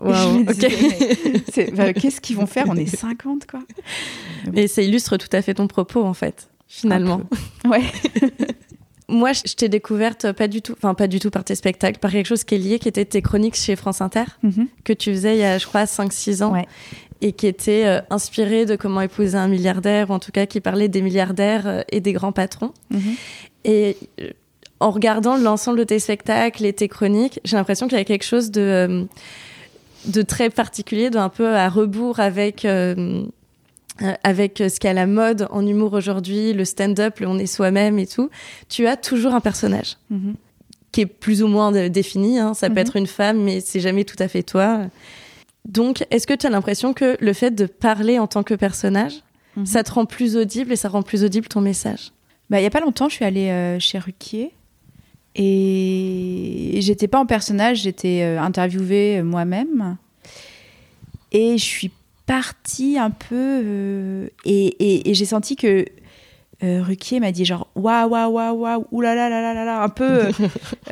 [0.02, 0.44] Wow,
[1.76, 2.66] bah, Qu'est-ce qu'ils vont faire?
[2.70, 3.60] On est 50, quoi.
[4.54, 7.22] Mais ça illustre tout à fait ton propos, en fait, finalement.
[7.66, 7.82] Ouais.
[9.08, 12.12] Moi, je t'ai découverte pas du tout, enfin pas du tout par tes spectacles, par
[12.12, 14.68] quelque chose qui est lié, qui était tes chroniques chez France Inter, Mhm.
[14.84, 16.68] que tu faisais il y a, je crois, 5-6 ans, Ouais.
[17.22, 20.62] et qui était euh, inspiré de comment épouser un milliardaire, ou en tout cas qui
[20.62, 22.72] parlait des milliardaires euh, et des grands patrons.
[22.92, 23.16] Mhm.
[23.66, 24.30] Et euh,
[24.80, 28.24] en regardant l'ensemble de tes spectacles et tes chroniques, j'ai l'impression qu'il y a quelque
[28.26, 29.06] chose de, euh,
[30.06, 33.24] de très particulier, d'un peu à rebours avec, euh,
[34.02, 37.38] euh, avec ce qui est à la mode en humour aujourd'hui, le stand-up, le on
[37.38, 38.30] est soi-même et tout.
[38.70, 40.36] Tu as toujours un personnage Mhm.
[40.92, 42.40] qui est plus ou moins défini.
[42.40, 42.54] hein.
[42.54, 42.80] Ça peut Mhm.
[42.80, 44.82] être une femme, mais c'est jamais tout à fait toi.
[45.66, 49.22] Donc, est-ce que tu as l'impression que le fait de parler en tant que personnage,
[49.58, 49.66] Mhm.
[49.66, 52.12] ça te rend plus audible et ça rend plus audible ton message?
[52.50, 54.52] Bah, il y a pas longtemps, je suis allée euh, chez Ruquier
[55.42, 59.98] et j'étais pas en personnage, j'étais euh, interviewée euh, moi-même.
[61.32, 61.92] Et je suis
[62.26, 65.86] partie un peu euh, et, et- et j'ai senti que
[66.64, 69.90] euh, Ruquier m'a dit genre waouh waouh waouh waouh oulala là là là là un
[69.90, 70.30] peu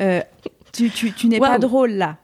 [0.00, 0.20] euh,
[0.72, 2.16] tu, tu, tu n'es pas drôle là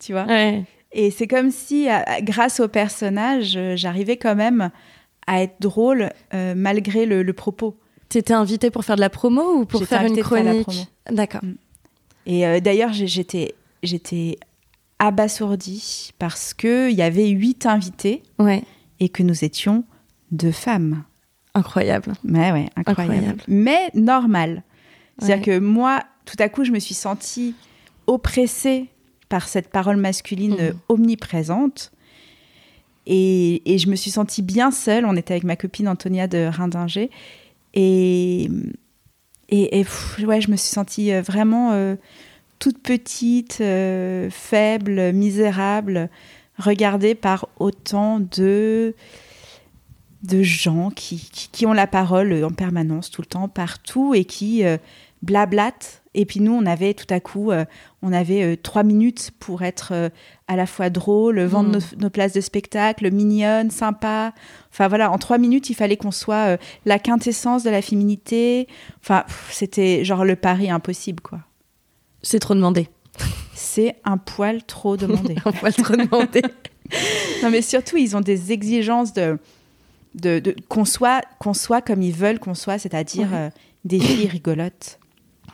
[0.00, 0.64] tu vois Ouais.
[0.92, 4.70] et c'est comme si, à- grâce au personnage, j'arrivais quand même
[5.26, 7.76] à être drôle malgré le, le propos.
[8.08, 10.88] T'étais invitée pour faire de la promo ou pour faire une chronique.
[11.10, 11.42] D'accord.
[12.28, 14.38] Et euh, d'ailleurs, j'étais, j'étais
[15.00, 18.62] abasourdie parce qu'il y avait huit invités Ouais.
[19.00, 19.84] et que nous étions
[20.30, 21.04] deux femmes.
[21.54, 22.12] Incroyable.
[22.24, 23.14] Ouais, ouais, incroyable.
[23.14, 23.42] Incroyable.
[23.48, 24.62] Mais normal.
[25.18, 25.58] C'est-à-dire Ouais.
[25.58, 27.54] que moi, tout à coup, je me suis sentie
[28.06, 28.86] oppressée
[29.28, 30.74] par cette parole masculine Mhm.
[30.88, 31.92] omniprésente.
[33.06, 35.06] Et, et je me suis sentie bien seule.
[35.06, 37.10] On était avec ma copine Antonia de Rindinger.
[37.74, 38.50] Et,
[39.48, 39.86] et,
[40.24, 41.96] ouais, je me suis sentie euh, vraiment euh,
[42.58, 46.10] toute petite, euh, faible, misérable,
[46.58, 48.94] regardée par autant de,
[50.22, 54.24] de gens qui, qui, qui ont la parole en permanence, tout le temps, partout, et
[54.24, 54.64] qui
[55.22, 56.02] blablatent.
[56.20, 57.64] Et puis nous, on avait tout à coup, euh,
[58.02, 60.08] on avait euh, trois minutes pour être euh,
[60.48, 61.72] à la fois drôle, vendre Mm.
[61.72, 64.32] nos, nos places de spectacle, mignonne, sympa.
[64.72, 68.66] Enfin voilà, en trois minutes, il fallait qu'on soit la quintessence de la féminité.
[69.00, 71.38] Enfin, c'était genre le pari impossible, quoi.
[72.22, 72.88] C'est trop demandé.
[73.54, 75.36] C'est un poil trop demandé.
[75.44, 76.42] On va trop demander.
[77.44, 79.38] non, mais surtout, ils ont des exigences de,
[80.16, 83.50] de, de- qu'on soit, qu'on soit comme ils veulent qu'on soit, c'est-à-dire Ouais.
[83.84, 84.98] des filles rigolotes.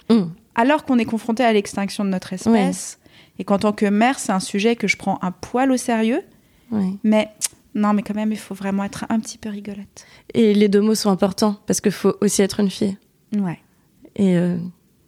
[0.08, 0.32] Hum.
[0.54, 2.98] Alors qu'on est confronté à l'extinction de notre espèce,
[3.38, 6.22] et qu'en tant que mère, c'est un sujet que je prends un poil au sérieux,
[7.04, 7.28] mais
[7.74, 10.06] non, mais quand même, il faut vraiment être un petit peu rigolote.
[10.32, 12.96] Et les deux mots sont importants parce qu'il faut aussi être une fille.
[13.36, 13.58] Ouais.
[14.16, 14.56] Et euh,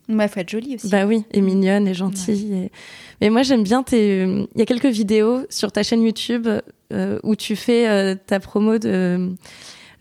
[0.09, 0.89] Il faut être jolie aussi.
[0.89, 2.53] Bah oui, et mignonne et gentille.
[2.55, 2.73] et-
[3.21, 4.23] Mais moi j'aime bien tes.
[4.25, 6.49] Il y a quelques vidéos sur ta chaîne YouTube
[6.93, 9.35] euh, où tu fais euh, ta promo de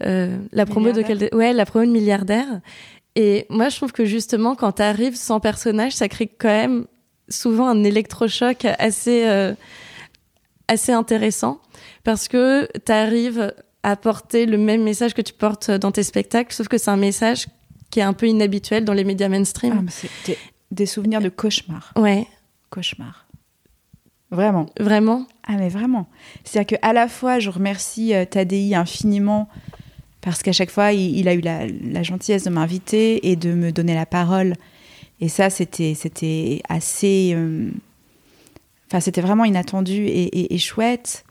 [0.03, 1.29] euh, la promo de quel...
[1.33, 2.61] ouais la promo de milliardaire.
[3.15, 6.85] Et moi je trouve que justement quand tu arrives sans personnage, ça crée quand même
[7.29, 9.53] souvent un électrochoc assez euh,
[10.67, 11.59] assez intéressant
[12.03, 16.53] parce que tu arrives à porter le même message que tu portes dans tes spectacles,
[16.53, 17.47] sauf que c'est un message
[17.91, 19.75] qui est un peu inhabituel dans les médias mainstream.
[19.77, 19.81] Ah,
[20.27, 20.37] mais
[20.71, 21.93] des souvenirs de cauchemar.
[21.95, 22.27] Ouais,
[22.69, 23.27] Cauchemar.
[24.31, 24.65] Vraiment.
[24.79, 25.27] vraiment.
[25.47, 26.07] Ah mais vraiment.
[26.43, 29.47] C'est-à-dire qu'à la fois, je remercie euh, Tadei infiniment
[30.25, 33.53] parce qu'à chaque fois, il, il a eu la, la gentillesse de m'inviter et de
[33.53, 34.55] me donner la parole.
[35.21, 37.31] Et ça, c'était c'était assez...
[37.33, 37.69] euh,
[38.87, 41.25] Enfin, c'était vraiment inattendu et, et- et chouette.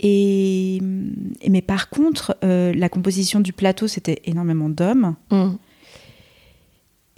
[0.00, 5.14] Et, et- mais par contre, euh, la composition du plateau, c'était énormément d'hommes.
[5.30, 5.50] Mm.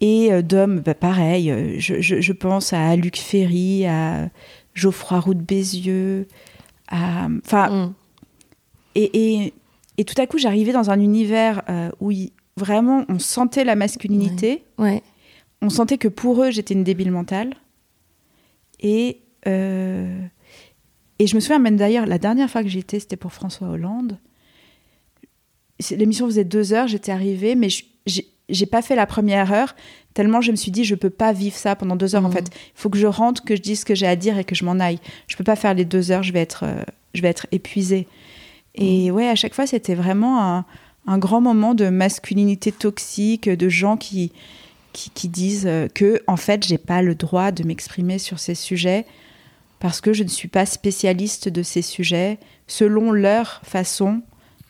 [0.00, 4.28] Et euh, d'hommes, bah, pareil, je, je- je pense à Luc Ferry, à
[4.74, 6.26] Geoffroy Roux de Bézieux,
[6.88, 7.28] à...
[7.44, 7.92] Enfin, Mm.
[8.96, 9.52] et,
[9.98, 13.74] et, tout à coup, j'arrivais dans un univers euh, où il- vraiment on sentait la
[13.76, 15.02] masculinité, Ouais.
[15.62, 17.54] on sentait que pour eux, j'étais une débile mentale.
[18.80, 20.20] Et, euh,
[21.18, 23.68] et je me souviens même d'ailleurs, la dernière fois que j'y étais, c'était pour François
[23.68, 24.18] Hollande.
[25.90, 29.74] L'émission faisait deux heures, j'étais arrivée, mais je- j'ai pas fait la première heure,
[30.14, 32.24] tellement je me suis dit, je peux pas vivre ça pendant deux heures.
[32.26, 34.38] En fait, il faut que je rentre, que je dise ce que j'ai à dire
[34.38, 34.98] et que je m'en aille.
[35.26, 36.82] Je peux pas faire les deux heures, je vais être, euh,
[37.14, 38.06] je vais être épuisée.
[38.74, 40.64] Et ouais, à chaque fois, c'était vraiment un,
[41.06, 44.32] un grand moment de masculinité toxique, de gens qui,
[44.92, 48.54] qui, qui disent euh, que en fait j'ai pas le droit de m'exprimer sur ces
[48.54, 49.06] sujets
[49.80, 54.22] parce que je ne suis pas spécialiste de ces sujets selon leur façon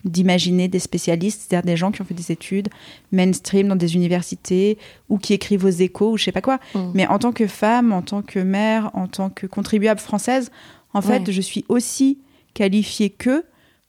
[0.04, 2.68] d'imaginer des spécialistes, c'est-à-dire des gens qui ont fait des études
[3.12, 6.58] mainstream dans des universités ou qui écrivent aux échos ou je sais pas quoi.
[6.74, 6.90] Mm.
[6.94, 10.50] Mais en tant que femme, en tant que mère, en tant que contribuable française,
[10.94, 12.18] En fait, je suis aussi
[12.52, 13.44] qualifiée qu'eux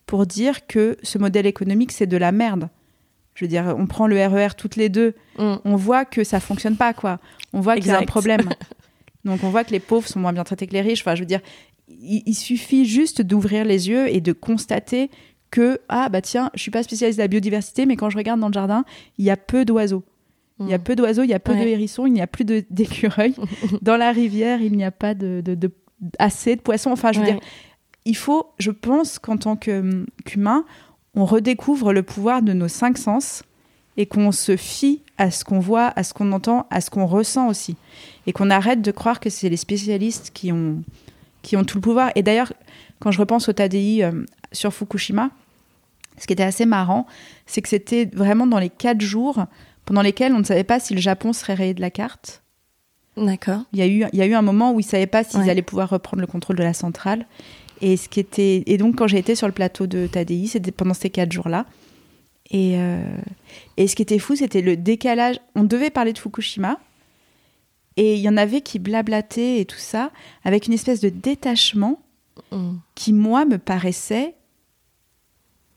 [0.06, 2.70] pour dire que ce modèle économique, c'est de la merde.
[3.36, 5.56] Je veux dire, on prend le RER toutes les deux, Mm.
[5.66, 7.20] on voit que ça fonctionne pas, quoi.
[7.54, 8.42] On voit qu'il y a un problème.
[9.26, 11.02] Donc on voit que les pauvres sont moins bien traités que les riches.
[11.02, 11.39] Enfin, je veux dire,
[11.88, 15.10] il, il suffit juste d'ouvrir les yeux et de constater
[15.50, 18.39] que ah bah tiens, je suis pas spécialiste de la biodiversité, mais quand je regarde
[18.39, 18.86] dans le jardin,
[19.18, 20.04] il y a peu d'oiseaux.
[20.60, 20.84] Il y a Mm.
[20.84, 23.36] peu d'oiseaux, il y a peu de hérissons, il n'y a plus de- d'écureuils.
[23.82, 25.72] dans la rivière, il n'y a pas de, de- de-
[26.20, 26.92] assez de poissons.
[26.92, 27.32] Enfin, je veux Ouais.
[27.34, 27.42] dire,
[28.06, 30.66] il faut, je pense qu'en tant que- qu'humain,
[31.16, 33.44] on redécouvre le pouvoir de nos cinq sens
[33.98, 37.06] et qu'on se fie à ce qu'on voit, à ce qu'on entend, à ce qu'on
[37.06, 37.76] ressent aussi.
[38.26, 40.82] Et qu'on arrête de croire que c'est les spécialistes qui ont,
[41.44, 42.12] qui ont tout le pouvoir.
[42.16, 42.52] Et d'ailleurs,
[43.00, 45.30] quand je repense au TADI euh, sur Fukushima,
[46.18, 47.06] ce qui était assez marrant,
[47.46, 49.46] c'est que c'était vraiment dans les quatre jours
[49.86, 52.42] pendant lesquels on ne savait pas si le Japon serait rayé de la carte.
[53.18, 53.62] D'accord.
[53.74, 55.24] Il y a eu, il y a eu un moment où ils ne savaient pas
[55.24, 55.50] s'ils Ouais.
[55.50, 57.28] allaient pouvoir reprendre le contrôle de la centrale.
[57.82, 60.72] Et, ce qui était, et donc, quand j'ai été sur le plateau de Tadi, c'était
[60.72, 61.66] pendant ces quatre jours-là.
[62.50, 63.04] Et, euh,
[63.78, 65.38] et ce qui était fou, c'était le décalage.
[65.56, 66.80] On devait parler de Fukushima.
[67.96, 70.12] Et il y en avait qui blablataient et tout ça,
[70.44, 72.04] avec une espèce de détachement
[72.52, 72.78] Mm.
[72.96, 74.36] qui, moi, me paraissait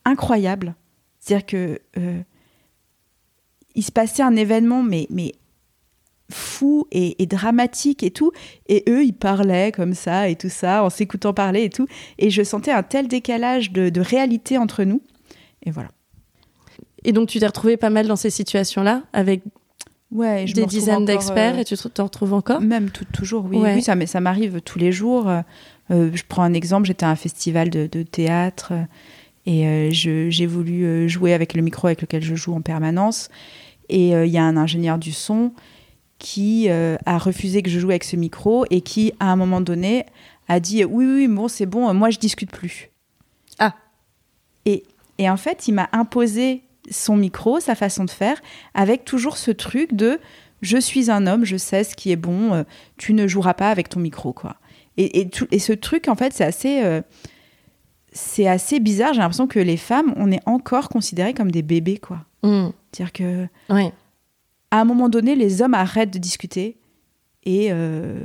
[0.04, 0.74] incroyable.
[1.18, 2.20] C'est-à-dire que euh,
[3.74, 5.32] il se passait un événement, mais, mais
[6.30, 8.32] fou et, et dramatique et tout,
[8.68, 11.86] et eux, ils parlaient comme ça et tout ça, en s'écoutant parler et tout,
[12.18, 15.00] et je sentais un tel décalage de, de réalité entre nous.
[15.64, 15.88] Et voilà.
[17.04, 19.42] Et donc, tu t'es retrouvé pas mal dans ces situations-là, avec
[20.12, 22.60] Ouais, je des dizaines d'experts, euh, et tu te retrouves encore?
[22.60, 23.58] Même tout- toujours, oui.
[23.58, 23.74] Ouais.
[23.74, 25.28] Oui, ça, mais ça m'arrive tous les jours.
[25.28, 28.72] Euh, je prends un exemple, j'étais à un festival de, de théâtre
[29.46, 33.28] et euh, j'ai voulu jouer avec le micro avec lequel je joue en permanence.
[33.88, 35.52] Et il y a un ingénieur du son
[36.30, 39.60] qui euh, a refusé que je joue avec ce micro et qui, à un moment
[39.60, 40.04] donné,
[40.48, 42.90] a dit Oui, oui, bon, c'est bon, euh, moi je discute plus.
[43.60, 43.74] Ah.
[44.64, 44.82] Et,
[45.18, 48.40] et en fait, il m'a imposé son micro, sa façon de faire,
[48.74, 50.18] avec toujours ce truc de
[50.62, 52.62] je suis un homme, je sais ce qui est bon, euh,
[52.96, 54.56] tu ne joueras pas avec ton micro, quoi.
[54.96, 57.02] Et, et, tout- et ce truc, en fait, c'est assez, euh,
[58.12, 59.12] c'est assez bizarre.
[59.12, 62.24] J'ai l'impression que les femmes, on est encore considérées comme des bébés, quoi.
[62.42, 62.68] Mm.
[62.92, 63.92] C'est-à-dire que Ouais.
[64.70, 66.78] À un moment donné, les hommes arrêtent de discuter
[67.44, 68.18] et, euh,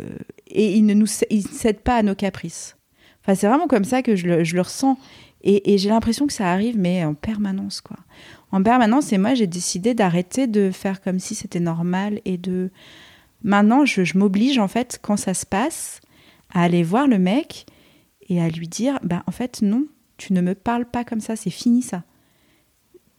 [0.48, 2.78] et ils ne nous ils cèdent pas à nos caprices.
[3.22, 4.98] Enfin, c'est vraiment comme ça que je le, je le ressens.
[5.44, 7.98] Et, et j'ai l'impression que ça arrive, mais en permanence, quoi.
[8.52, 12.70] En permanence, et moi, j'ai décidé d'arrêter de faire comme si c'était normal et de...
[13.44, 16.00] Maintenant, je, je m'oblige, en fait, quand ça se passe,
[16.54, 17.66] à aller voir le mec
[18.30, 19.86] et à lui dire, bah, en fait, non,
[20.18, 22.04] tu ne me parles pas comme ça, c'est fini, ça.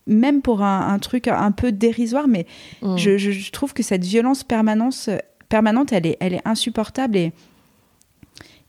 [0.07, 2.47] Même pour un, un truc un peu dérisoire, mais
[2.83, 2.97] Mm.
[2.97, 5.09] je, je- je trouve que cette violence permanence,
[5.49, 7.33] permanente, elle est, elle est insupportable et,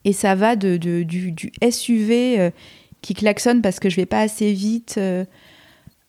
[0.06, 2.50] et ça va de, de- du, du SUV euh,
[3.02, 4.96] qui klaxonne parce que je vais pas assez vite.
[4.98, 5.26] euh,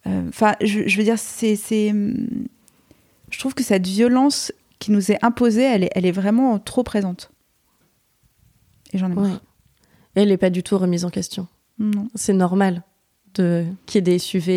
[0.06, 2.26] euh, Enfin, je, je veux dire, c'est, hum,
[3.30, 6.82] je trouve que cette violence qui nous est imposée, elle est, elle est vraiment trop
[6.82, 7.30] présente.
[8.92, 9.24] Et j'en ai marre.
[9.24, 9.38] Ouais.
[10.16, 11.46] Elle n'est pas du tout remise en question.
[12.14, 12.82] C'est normal
[13.34, 14.52] de qu'il y ait des SUV,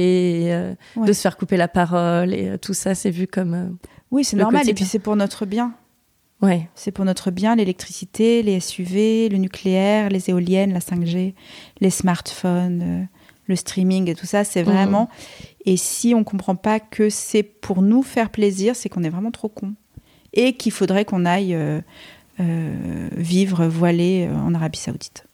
[0.45, 1.07] et, euh, Ouais.
[1.07, 3.53] de se faire couper la parole et euh, tout ça, c'est vu comme.
[3.53, 3.67] euh,
[4.11, 4.67] Oui, c'est normal.
[4.69, 5.73] Et puis c'est pour notre bien.
[6.41, 6.69] Ouais.
[6.75, 11.33] C'est pour notre bien, l'électricité, les SUV, le nucléaire, les éoliennes, la 5G,
[11.81, 13.07] les smartphones,
[13.47, 14.71] le streaming et tout ça, c'est Mhm.
[14.71, 15.09] vraiment...
[15.65, 19.31] Et si on comprend pas que c'est pour nous faire plaisir, c'est qu'on est vraiment
[19.31, 19.73] trop con.
[20.33, 21.57] Et qu'il faudrait qu'on aille
[22.39, 25.25] vivre voilé en Arabie Saoudite.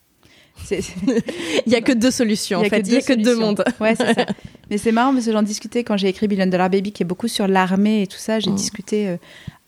[0.72, 2.80] Il y a que deux solutions, en fait.
[2.88, 3.64] Il y a que deux mondes.
[3.80, 4.26] Ouais, c'est ça.
[4.70, 7.06] Mais c'est marrant parce que j'en discutais quand j'ai écrit Billion Dollar Baby, qui est
[7.06, 8.40] beaucoup sur l'armée et tout ça.
[8.40, 8.56] J'ai Mm.
[8.56, 9.18] discuté euh,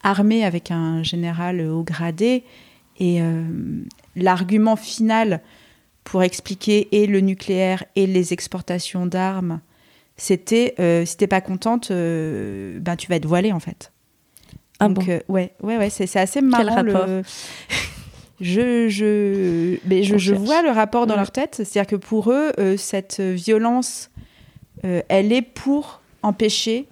[0.02, 2.44] armée avec un général euh, haut gradé.
[2.98, 3.42] Et euh,
[4.16, 5.40] l'argument final
[6.04, 9.60] pour expliquer et le nucléaire et les exportations d'armes,
[10.16, 13.92] c'était euh, si t'es pas contente, euh, ben tu vas être voilée en fait.
[14.78, 15.20] Ah Donc, bon?
[15.28, 16.74] ouais, ouais, ouais, c'est assez marrant.
[16.76, 17.06] rapport?
[17.06, 17.22] le...
[18.40, 21.20] Je, je, mais je, je vois le rapport dans Ouais.
[21.20, 21.54] leur tête.
[21.56, 24.10] C'est-à-dire que pour eux, euh, cette violence,
[24.84, 26.86] euh, elle est pour empêcher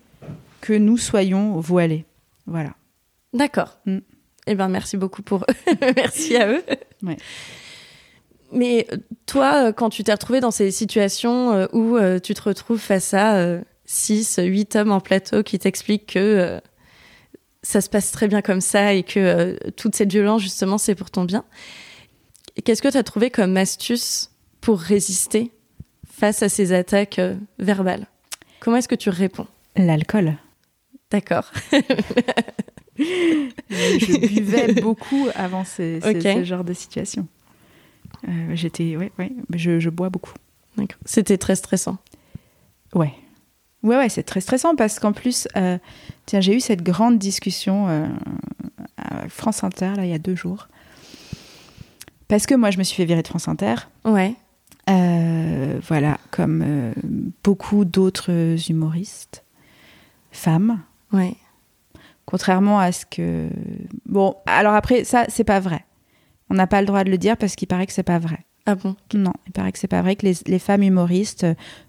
[0.61, 2.07] que nous soyons voilés.
[2.47, 2.71] Voilà.
[3.35, 3.79] D'accord.
[3.87, 3.99] Mm.
[4.47, 5.75] Eh ben, merci beaucoup pour eux.
[5.97, 6.63] merci à eux.
[7.03, 7.17] Ouais.
[8.53, 13.13] Mais euh, toi, quand tu t'es retrouvé dans ces situations où tu te retrouves face
[13.15, 16.61] à 6, 8 hommes en plateau qui t'expliquent que
[17.65, 20.95] ça se passe très bien comme ça et que euh, toute cette violence, justement, c'est
[20.95, 21.45] pour ton bien,
[22.65, 25.51] qu'est-ce que tu as trouvé comme astuce pour résister
[26.09, 28.07] face à ces attaques euh, verbales?
[28.61, 29.47] Comment est-ce que tu réponds?
[29.77, 30.37] L'alcool.
[31.11, 31.51] D'accord.
[32.99, 37.27] je buvais beaucoup avant ces, ces- ce genre de situation.
[38.29, 40.33] Euh, J'étais, ouais, ouais, je, je bois beaucoup.
[41.05, 41.99] C'était très stressant.
[42.95, 43.13] Ouais.
[43.85, 45.77] Ouais, ouais, c'est très stressant parce qu'en plus, euh,
[46.25, 48.07] tiens, j'ai eu cette grande discussion euh,
[48.97, 50.69] à France Inter, là, il y a deux jours.
[52.27, 53.75] Parce que moi, je me suis fait virer de France Inter.
[54.07, 54.35] Ouais.
[54.89, 56.95] Euh, voilà, comme
[57.43, 59.45] beaucoup d'autres humoristes,
[60.33, 60.81] femmes.
[61.13, 61.35] Ouais.
[62.25, 63.51] Contrairement à ce que.
[64.07, 65.85] Bon, alors après, ça, c'est pas vrai.
[66.49, 68.47] On n'a pas le droit de le dire parce qu'il paraît que c'est pas vrai.
[68.65, 68.97] Ah bon?
[69.13, 71.47] Non, il paraît que c'est pas vrai que les, les femmes humoristes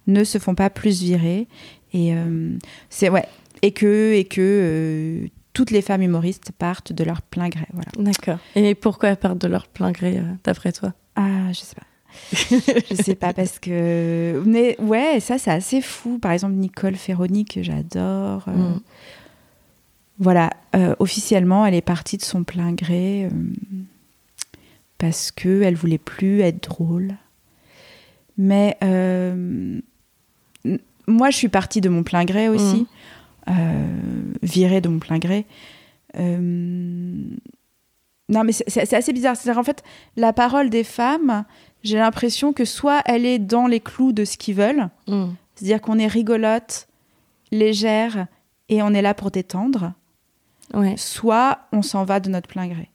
[0.08, 1.48] ne se font pas plus virer
[1.96, 2.58] et euh,
[2.90, 3.26] c'est ouais
[3.62, 7.66] et que et que euh, toutes les femmes humoristes partent de leur plein gré.
[7.74, 7.90] Voilà.
[7.98, 8.40] D'accord.
[8.56, 10.94] Et pourquoi elles partent de leur plein gré, euh, d'après toi?
[11.16, 11.88] Ah, je sais pas.
[12.90, 16.18] je sais pas parce que mais ouais, ça c'est assez fou.
[16.20, 18.44] Par exemple, Nicole Ferroni que j'adore.
[18.48, 18.82] euh, Mm.
[20.18, 23.30] Voilà, euh, officiellement, elle est partie de son plein gré euh,
[24.98, 27.16] parce que elle voulait plus être drôle.
[28.38, 28.78] Mais
[31.08, 32.88] moi, je suis partie de mon plein gré aussi,
[33.50, 33.88] euh,
[34.42, 35.46] virée de mon plein gré.
[36.18, 36.38] Euh,
[38.30, 39.36] non, mais c'est- assez bizarre.
[39.36, 39.84] C'est-à-dire, en fait,
[40.16, 41.46] la parole des femmes,
[41.84, 45.26] j'ai l'impression que soit elle est dans les clous de ce qu'ils veulent, Mm.
[45.56, 46.88] c'est-à-dire qu'on est rigolote,
[47.52, 48.28] légère
[48.70, 49.94] et on est là pour détendre,
[50.74, 50.96] Ouais.
[50.98, 52.90] soit on s'en va de notre plein gré.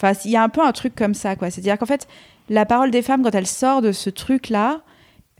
[0.00, 1.50] Enfin, il y a un peu un truc comme ça, quoi.
[1.50, 2.08] C'est-à-dire qu'en fait,
[2.48, 4.80] la parole des femmes, quand elle sort de ce truc-là,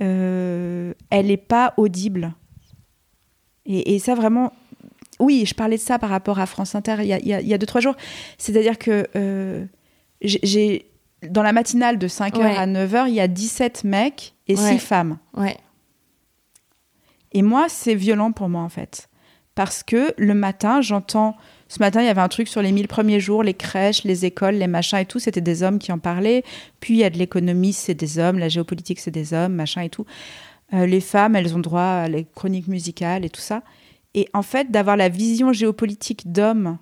[0.00, 2.34] euh, elle n'est pas audible.
[3.66, 4.52] Et, et ça, vraiment.
[5.20, 7.34] Oui, je parlais de ça par rapport à France Inter il y a, il y
[7.34, 7.96] a- il y a deux, trois jours.
[8.38, 9.64] C'est-à-dire que euh,
[10.22, 10.84] j'ai-.
[11.28, 12.56] Dans la matinale de 5h Ouais.
[12.56, 14.78] à 9h, il y a 17 mecs et 6 Ouais.
[14.78, 15.18] femmes.
[15.36, 15.56] Ouais.
[17.32, 19.08] Et moi, c'est violent pour moi, en fait.
[19.56, 21.36] Parce que le matin, j'entends.
[21.68, 24.24] Ce matin, il y avait un truc sur les 1000 premiers jours, les crèches, les
[24.24, 25.18] écoles, les machins et tout.
[25.18, 26.42] C'était des hommes qui en parlaient.
[26.80, 28.38] Puis il y a de l'économie, c'est des hommes.
[28.38, 30.06] La géopolitique, c'est des hommes, machin et tout.
[30.72, 33.62] Euh, les femmes, elles ont droit à les chroniques musicales et tout ça.
[34.14, 36.78] Et en fait, d'avoir la vision géopolitique d'hommes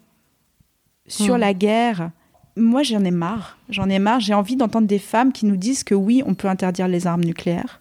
[1.08, 1.40] sur Mm.
[1.40, 2.10] la guerre,
[2.56, 3.58] moi, j'en ai marre.
[3.68, 4.20] J'en ai marre.
[4.20, 7.24] J'ai envie d'entendre des femmes qui nous disent que oui, on peut interdire les armes
[7.24, 7.80] nucléaires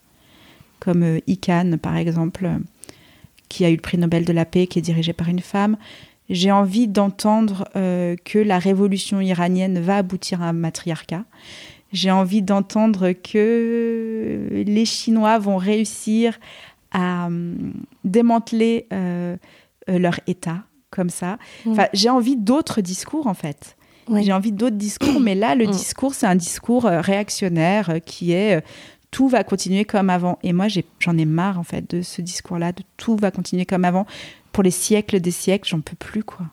[0.79, 2.57] comme euh, Ican, par exemple, euh,
[3.49, 5.77] qui a eu le prix Nobel de la paix, qui est dirigé par une femme.
[6.29, 11.23] J'ai envie d'entendre euh, que la révolution iranienne va aboutir à un matriarcat.
[11.93, 16.39] J'ai envie d'entendre que les Chinois vont réussir
[16.91, 17.73] à hum,
[18.03, 19.37] démanteler euh,
[19.89, 21.37] euh, leur État, comme ça.
[21.67, 23.75] Enfin, j'ai envie d'autres discours, en fait.
[24.21, 25.71] J'ai envie d'autres discours, mais là, le Mm.
[25.71, 28.63] discours, c'est un discours réactionnaire qui est
[29.11, 30.39] tout va continuer comme avant.
[30.43, 30.67] Et moi,
[30.99, 34.05] j'en ai marre, en fait, de ce discours-là, de tout va continuer comme avant.
[34.51, 36.45] Pour les siècles des siècles, j'en peux plus, quoi.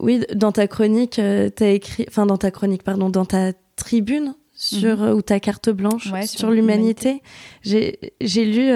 [0.00, 1.20] Oui, dans ta chronique, tu
[1.64, 5.70] as écrit, enfin dans ta chronique, pardon, dans ta tribune sur euh, ou ta carte
[5.70, 6.12] blanche Mhm.
[6.12, 7.22] Ouais, sur, sur l'humanité,
[7.62, 7.98] j'ai
[8.44, 8.70] lu,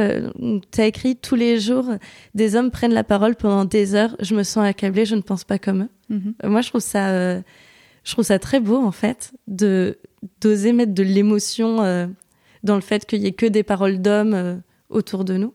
[0.70, 1.86] tu as écrit tous les jours,
[2.34, 4.16] des hommes prennent la parole pendant des heures.
[4.20, 5.88] Je me sens accablée, je ne pense pas comme eux.
[6.16, 6.34] Mhm.
[6.44, 7.40] Euh, Moi, je trouve ça, euh,
[8.04, 9.98] je trouve ça très beau en fait de
[10.40, 12.06] d'oser mettre de l'émotion euh,
[12.62, 14.56] dans le fait qu'il y ait que des paroles d'hommes euh,
[14.88, 15.52] autour de nous.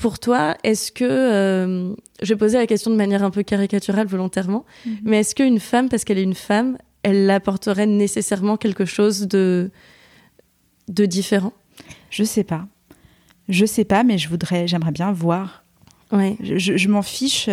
[0.00, 4.06] Pour toi, est-ce que euh, je vais poser la question de manière un peu caricaturale
[4.06, 4.98] volontairement, Mhm.
[5.04, 9.70] mais est-ce qu'une femme, parce qu'elle est une femme, elle apporterait nécessairement quelque chose de
[10.88, 11.52] de différent?
[12.10, 12.66] Je sais pas.
[13.48, 15.64] Je sais pas, mais je voudrais, j'aimerais bien voir.
[16.12, 16.36] Ouais.
[16.42, 17.48] Je, je- je m'en fiche.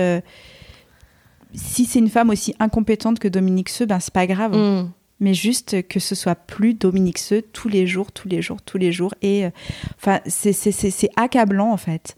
[1.53, 4.55] Si c'est une femme aussi incompétente que Dominique Seux, ben c'est pas grave.
[4.55, 4.91] Mm.
[5.19, 8.77] mais juste que ce soit plus Dominique Seux tous les jours, tous les jours, tous
[8.77, 9.13] les jours.
[9.21, 9.49] Et euh,
[9.97, 12.15] enfin, c'est accablant en fait.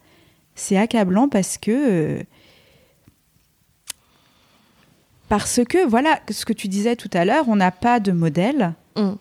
[0.55, 2.23] C'est accablant parce que euh,
[5.29, 8.73] parce que voilà ce que tu disais tout à l'heure, on n'a pas de modèle
[8.95, 9.13] Mm.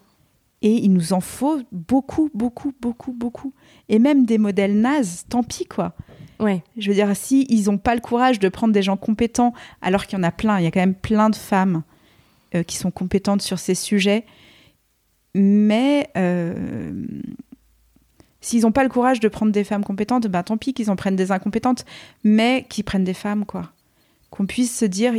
[0.63, 3.53] et il nous en faut beaucoup, beaucoup, beaucoup, beaucoup.
[3.89, 5.95] Et même des modèles nazes, tant pis quoi.
[6.43, 6.63] Ouais.
[6.77, 10.07] Je veux dire, si ils n'ont pas le courage de prendre des gens compétents, alors
[10.07, 11.83] qu'il y en a plein, il y a quand même plein de femmes
[12.55, 14.25] euh, qui sont compétentes sur ces sujets,
[15.35, 16.93] mais euh,
[18.41, 20.97] s'ils n'ont pas le courage de prendre des femmes compétentes, bah tant pis qu'ils en
[20.97, 21.85] prennent des incompétentes,
[22.25, 23.71] mais qu'ils prennent des femmes, quoi.
[24.31, 25.15] Qu'on puisse se dire,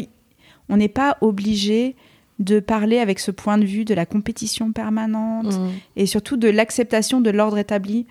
[0.69, 1.95] on n'est pas obligé
[2.39, 5.69] de parler avec ce point de vue de la compétition permanente Mm.
[5.97, 8.07] et surtout de l'acceptation de l'ordre établi.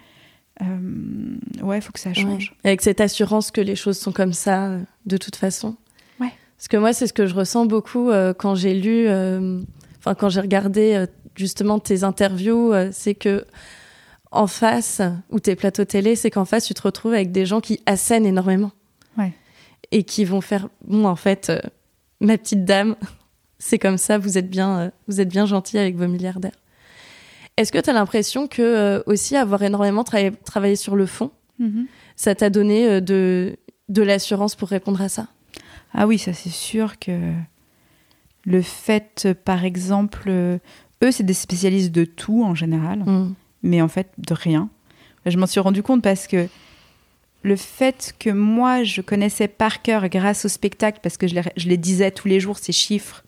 [0.61, 2.51] Euh, ouais, il faut que ça change.
[2.51, 2.71] Ouais.
[2.71, 5.77] Avec cette assurance que les choses sont comme ça, euh, de toute façon.
[6.21, 6.33] Ouais.
[6.57, 9.61] Parce que moi, c'est ce que je ressens beaucoup euh, quand j'ai lu, euh,
[9.99, 13.45] enfin, quand j'ai regardé euh, justement tes interviews, c'est que
[14.31, 17.61] en face, ou tes plateaux télé, c'est qu'en face, tu te retrouves avec des gens
[17.61, 18.73] qui assènent énormément.
[19.19, 19.33] Ouais.
[19.91, 21.53] Et qui vont faire, bon, en fait,
[22.21, 22.97] ma petite dame,
[23.59, 26.57] c'est comme ça, vous êtes bien, vous êtes bien gentil avec vos milliardaires.
[27.63, 31.87] Est-ce que tu as l'impression que euh, aussi avoir énormément travaillé sur le fond, Mhm.
[32.17, 33.57] ça t'a donné euh, de,
[33.89, 35.29] de l'assurance pour répondre à ça?
[35.95, 37.33] Ah oui, ça c'est sûr que
[38.45, 40.59] le fait, par exemple, euh,
[41.05, 43.35] eux c'est des spécialistes de tout en général, Mm.
[43.63, 44.69] mais en fait de rien.
[45.27, 46.49] Je m'en suis rendu compte parce que
[47.45, 51.43] le fait que moi je connaissais par cœur grâce au spectacle, parce que je les,
[51.57, 53.23] je les disais tous les jours, ces chiffres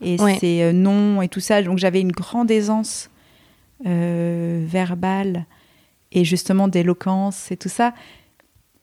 [0.00, 0.38] et Ouais.
[0.40, 3.10] ces noms et tout ça, donc j'avais une grande aisance
[3.84, 5.44] euh, verbale
[6.12, 7.92] et justement d'éloquence et tout ça.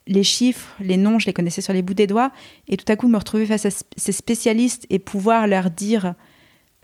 [0.06, 2.30] Les chiffres, les noms, je les connaissais sur les bouts des doigts.
[2.68, 6.14] Et tout à coup, me retrouver face à ces spécialistes et pouvoir leur dire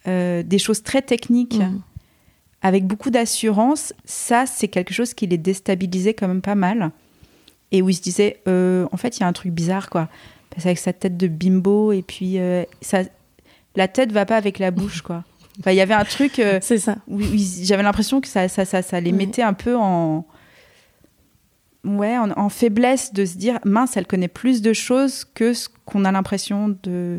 [0.09, 1.83] euh, des choses très techniques Mm.
[2.63, 6.91] avec beaucoup d'assurance, ça, c'est quelque chose qui les déstabilisait quand même pas mal.
[7.73, 10.09] Et où ils se disaient, euh, en fait, il y a un truc bizarre, quoi.
[10.51, 13.03] Parce qu'avec sa tête de bimbo, et puis euh, ça,
[13.77, 15.25] la tête va pas avec la bouche, quoi.
[15.61, 16.97] Enfin, il y avait un truc euh, C'est ça.
[17.07, 17.21] où,
[17.63, 19.17] j'avais l'impression que ça, ça, ça, ça les Ouais.
[19.17, 20.27] mettait un peu en,
[21.85, 25.69] ouais, en, en faiblesse de se dire, mince, elle connaît plus de choses que ce
[25.85, 27.19] qu'on a l'impression de.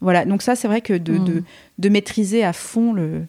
[0.00, 1.24] Voilà, donc ça, c'est vrai que de, Mm.
[1.24, 1.42] de,
[1.78, 3.22] de maîtriser à fond le,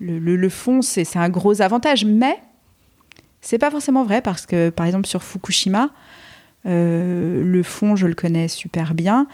[0.00, 2.04] le, le- le fond, c'est c'est un gros avantage.
[2.04, 2.38] Mais
[3.40, 5.90] c'est pas forcément vrai parce que, par exemple, sur Fukushima,
[6.66, 9.26] euh, le fond, je le connais super bien.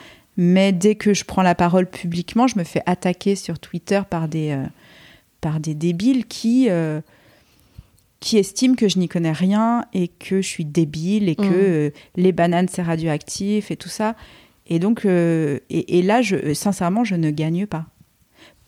[0.43, 4.27] Mais dès que je prends la parole publiquement, je me fais attaquer sur Twitter par
[4.27, 4.65] des, euh,
[5.43, 7.03] par des débiles qui, euh,
[8.21, 11.53] qui estiment que je n'y connais rien et que je suis débile et que Mm.
[11.53, 14.17] euh, les bananes, c'est radioactif et tout ça.
[14.67, 17.85] Et donc, et, et là, je, sincèrement, je ne gagne pas.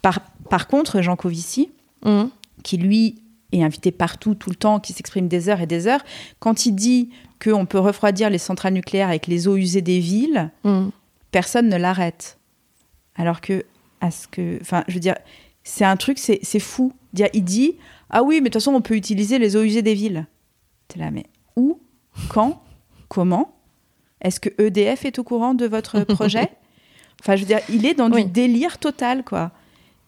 [0.02, 0.20] Par,
[0.50, 1.70] par contre, Jean Covici,
[2.04, 2.24] Mm.
[2.64, 3.14] qui lui
[3.52, 6.04] est invité partout, tout le temps, qui s'exprime des heures et des heures,
[6.38, 7.08] quand il dit
[7.42, 10.88] qu'on peut refroidir les centrales nucléaires avec les eaux usées des villes, Mm.
[11.33, 12.39] Personne ne l'arrête.
[13.16, 13.64] Alors que,
[14.01, 15.16] à ce que, enfin, je veux dire,
[15.64, 16.93] c'est un truc, c'est fou.
[17.35, 17.76] Il dit,
[18.11, 20.26] ah oui, mais de toute façon, on peut utiliser les eaux usées des villes.
[20.89, 21.26] T'es là, mais
[21.57, 21.80] où,
[22.28, 22.62] quand,
[23.09, 23.55] comment
[24.20, 26.49] Est-ce que EDF est au courant de votre projet?
[27.20, 28.24] Enfin, je veux dire, il est dans Oui.
[28.24, 29.53] du délire total, quoi.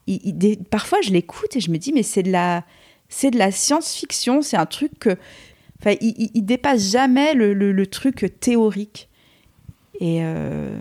[0.06, 2.64] Il- il- des- parfois, je l'écoute et je me dis, mais c'est de la,
[3.08, 4.42] c'est de la science-fiction.
[4.42, 5.16] C'est un truc que,
[5.80, 9.08] enfin, il, il- il dépasse jamais le, le- le truc théorique.
[10.04, 10.76] Et euh,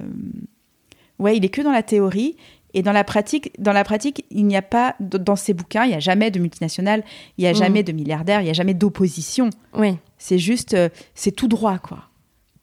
[1.20, 2.36] ouais, il est que dans la théorie.
[2.76, 5.90] Et dans la pratique, dans la pratique, il n'y a pas dans ces bouquins, il
[5.90, 7.04] n'y a jamais de multinationales,
[7.38, 7.58] il n'y a Mhm.
[7.58, 9.52] jamais de milliardaires, il n'y a jamais d'opposition.
[9.76, 9.96] Oui.
[10.18, 12.00] C'est juste, euh, c'est tout droit, quoi.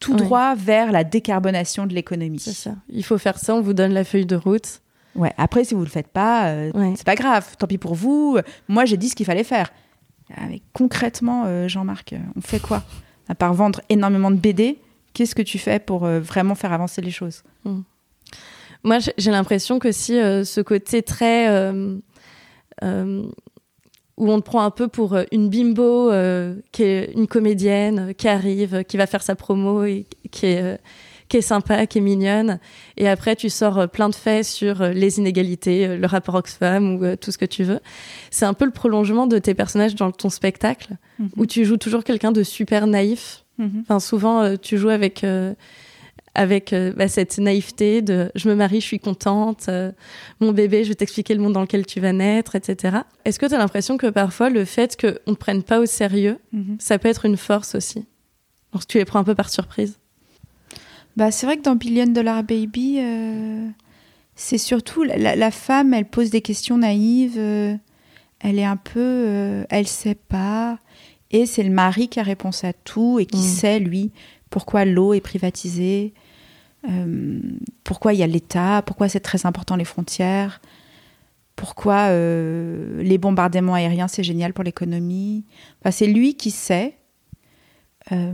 [0.01, 2.41] Tout droit vers la décarbonation de l'économie.
[2.41, 2.75] C'est ça.
[2.89, 4.81] Il faut faire ça, on vous donne la feuille de route.
[5.15, 5.33] Ouais.
[5.39, 6.95] Après, si vous le faites pas, euh, Ouais.
[6.97, 7.57] c'est pas grave.
[7.59, 8.37] Tant pis pour vous.
[8.67, 9.73] Moi, j'ai dit ce qu'il fallait faire.
[10.37, 12.83] Ah, mais concrètement, euh, Jean-Marc, on fait quoi?
[13.29, 14.79] À part vendre énormément de BD,
[15.15, 17.43] qu'est-ce que tu fais pour euh, vraiment faire avancer les choses?
[18.83, 21.49] Moi, j'ai- l'impression que si euh, ce côté très.
[21.49, 21.97] euh,
[22.83, 23.25] euh,
[24.17, 26.11] où on te prend un peu pour une bimbo,
[26.73, 30.79] qui est une comédienne, qui arrive, qui va faire sa promo, et qui est,
[31.29, 32.59] qui est sympa, qui est mignonne.
[32.99, 37.33] Et après, tu sors plein de faits sur les inégalités, le rapport Oxfam ou tout
[37.33, 37.81] ce que tu veux.
[38.31, 40.97] C'est un peu le prolongement de tes personnages dans ton spectacle,
[41.39, 43.45] où tu joues toujours quelqu'un de super naïf.
[43.61, 43.81] Mhm.
[43.83, 45.55] Enfin, souvent, euh, tu joues avec, euh,
[46.35, 49.93] avec euh, bah, cette naïveté de je me marie, je suis contente, euh,
[50.41, 52.99] mon bébé, je vais t'expliquer le monde dans lequel tu vas naître, etc.
[53.25, 55.87] Est-ce que tu as l'impression que parfois, le fait qu'on ne te prenne pas au
[55.87, 56.77] sérieux, Mhm.
[56.79, 58.05] ça peut être une force aussi?
[58.73, 59.99] Lorsque tu les prends un peu par surprise
[61.17, 63.67] Bah, c'est vrai que dans Billion Dollar Baby, euh,
[64.37, 67.75] c'est surtout la, la- la femme, elle pose des questions naïves, euh,
[68.39, 70.79] elle est un peu, euh, elle sait pas,
[71.31, 73.43] et c'est le mari qui a réponse à tout et qui Mm.
[73.43, 74.11] sait lui
[74.51, 76.13] pourquoi l'eau est privatisée,
[76.89, 77.41] euh,
[77.85, 80.61] pourquoi il y a l'État, pourquoi c'est très important les frontières,
[81.55, 85.45] pourquoi euh, les bombardements aériens c'est génial pour l'économie.
[85.81, 86.97] Enfin, c'est lui qui sait.
[88.13, 88.33] Euh,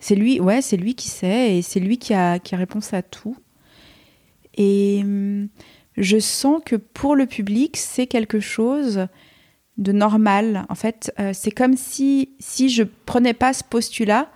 [0.00, 2.92] c'est lui, ouais, c'est lui qui sait et c'est lui qui a, qui a réponse
[2.94, 3.36] à tout.
[4.56, 5.04] Et
[5.96, 9.06] je sens que pour le public, c'est quelque chose
[9.78, 10.66] de normal.
[10.68, 14.28] En fait, euh, c'est comme si, si je prenais pas ce postulat,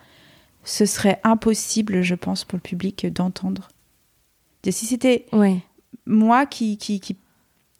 [0.64, 3.68] ce serait impossible, je pense, pour le public d'entendre.
[4.64, 5.60] Et Si c'était Oui.
[6.06, 7.16] moi qui, qui, qui,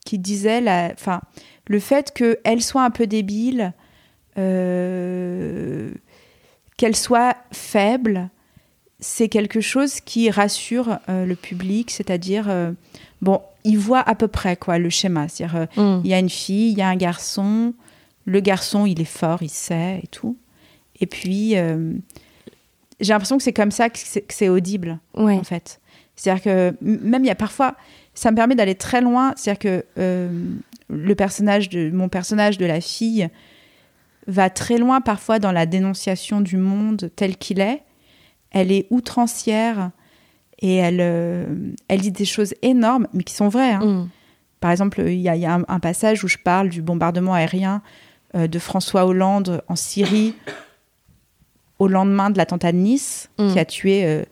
[0.05, 1.21] qui disais la, enfin,
[1.69, 3.73] le fait qu'elle soit un peu débile,
[4.39, 5.93] euh,
[6.77, 8.29] qu'elle soit faible,
[8.99, 12.49] c'est quelque chose qui rassure euh, le public, c'est-à-dire,
[13.23, 15.29] bon, il voit à peu près quoi le schéma.
[15.29, 16.01] C'est-à-dire, euh, Mm.
[16.05, 17.73] il y a une fille, il y a un garçon,
[18.27, 20.37] le garçon, il est fort, il sait et tout.
[21.01, 21.93] Et puis, euh,
[23.01, 23.99] j'ai l'impression que c'est comme ça que
[24.29, 25.35] c'est audible Ouais.
[25.39, 25.81] en fait.
[26.15, 27.75] C'est-à-dire que même il y a parfois,
[28.15, 29.33] ça me permet d'aller très loin.
[29.37, 30.29] C'est-à-dire que euh,
[30.91, 33.29] le personnage de mon personnage de la fille
[34.29, 37.83] va très loin parfois dans la dénonciation du monde tel qu'il est.
[38.51, 39.91] Elle est outrancière
[40.63, 41.45] et elle, euh,
[41.89, 43.73] elle dit des choses énormes, mais qui sont vraies.
[43.73, 43.85] hein.
[43.85, 44.09] Mm.
[44.61, 46.81] Par exemple, il y a, il y a un, un passage où je parle du
[46.83, 47.83] bombardement aérien
[48.37, 50.35] euh, de François Hollande en Syrie
[51.79, 53.53] au lendemain de l'attentat de Nice, Mm.
[53.53, 54.23] qui a tué euh,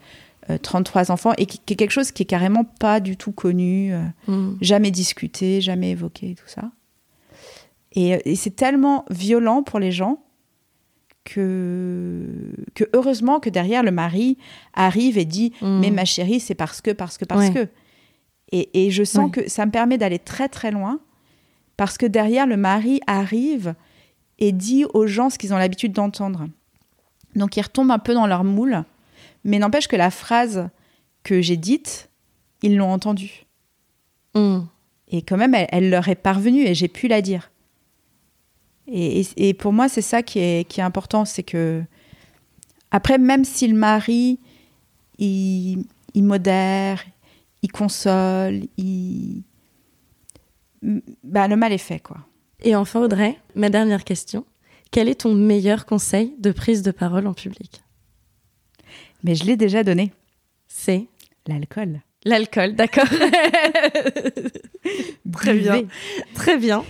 [0.51, 3.33] euh, 33 enfants, et qui, qui est quelque chose qui est carrément pas du tout
[3.33, 3.93] connu,
[4.29, 4.53] Mm.
[4.61, 6.71] jamais discuté, jamais évoqué, tout ça.
[7.93, 10.23] Et, et c'est tellement violent pour les gens
[11.25, 12.27] que,
[12.75, 14.37] que heureusement que derrière le mari
[14.75, 15.81] arrive et dit Mm.
[15.81, 17.53] mais ma chérie c'est parce que parce que parce Ouais.
[17.55, 17.69] que
[18.53, 19.43] et, et je sens Ouais.
[19.45, 21.01] que ça me permet d'aller très très loin
[21.77, 23.75] parce que derrière le mari arrive
[24.39, 26.49] et dit aux gens ce qu'ils ont l'habitude d'entendre
[27.37, 28.83] donc ils retombent un peu dans leur moule
[29.45, 30.69] mais n'empêche que la phrase
[31.23, 32.09] que j'ai dite
[32.63, 33.45] ils l'ont entendue
[34.35, 34.61] Mm.
[35.09, 37.50] et quand même, elle, elle leur est parvenue et j'ai pu la dire.
[38.93, 41.83] Et, et- et pour moi, c'est ça qui est, qui est important, c'est que
[42.91, 44.41] après, même si le mari,
[45.19, 45.85] il,
[46.15, 47.05] il modère,
[47.63, 49.43] il console, il,
[51.23, 52.19] bah, le mal est fait, quoi.
[52.63, 54.45] Et enfin, Audrey, ma dernière question.
[54.91, 57.83] Quel est ton meilleur conseil de prise de parole en public?
[59.23, 60.13] Mais je l'ai déjà donné,
[60.67, 61.07] C'est?
[61.47, 62.01] L'alcool.
[62.25, 63.05] l'alcool, d'accord
[65.33, 65.83] Très bien.
[66.35, 66.85] Très bien.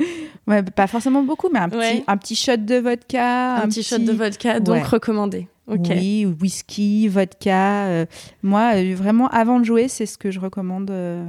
[0.46, 2.04] Ouais, pas forcément beaucoup, mais un petit, Ouais.
[2.08, 3.56] un petit shot de vodka.
[3.62, 4.82] Un, petit shot de vodka, donc Ouais.
[4.82, 5.46] recommandé.
[5.68, 5.86] Ok.
[5.90, 7.84] Oui, whisky, vodka.
[7.86, 8.06] euh,
[8.42, 10.90] moi, euh, vraiment, avant de jouer, c'est ce que je recommande.
[10.90, 11.24] euh,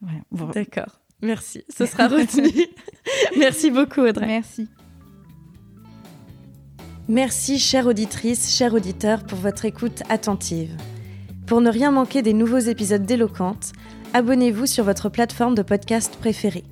[0.00, 0.52] voilà.
[0.54, 1.00] D'accord.
[1.20, 1.64] Merci.
[1.76, 2.48] Ce sera retenu.
[3.38, 4.26] Merci beaucoup, Audrey.
[4.26, 4.68] Merci.
[7.08, 10.74] Merci, chère auditrice, chers auditeurs, pour votre écoute attentive.
[11.46, 13.72] Pour ne rien manquer des nouveaux épisodes d'Éloquente,
[14.14, 16.64] abonnez-vous sur votre plateforme de podcast préférée.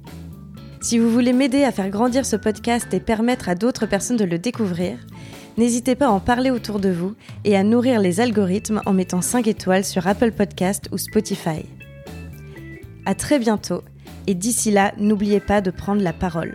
[0.81, 4.25] Si vous voulez m'aider à faire grandir ce podcast et permettre à d'autres personnes de
[4.25, 4.99] le découvrir,
[5.57, 7.15] n'hésitez pas à en parler autour de vous
[7.45, 11.67] et à nourrir les algorithmes en mettant 5 étoiles sur Apple Podcast ou Spotify.
[13.07, 13.83] À très bientôt
[14.29, 16.55] et d'ici là, n'oubliez pas de prendre la parole.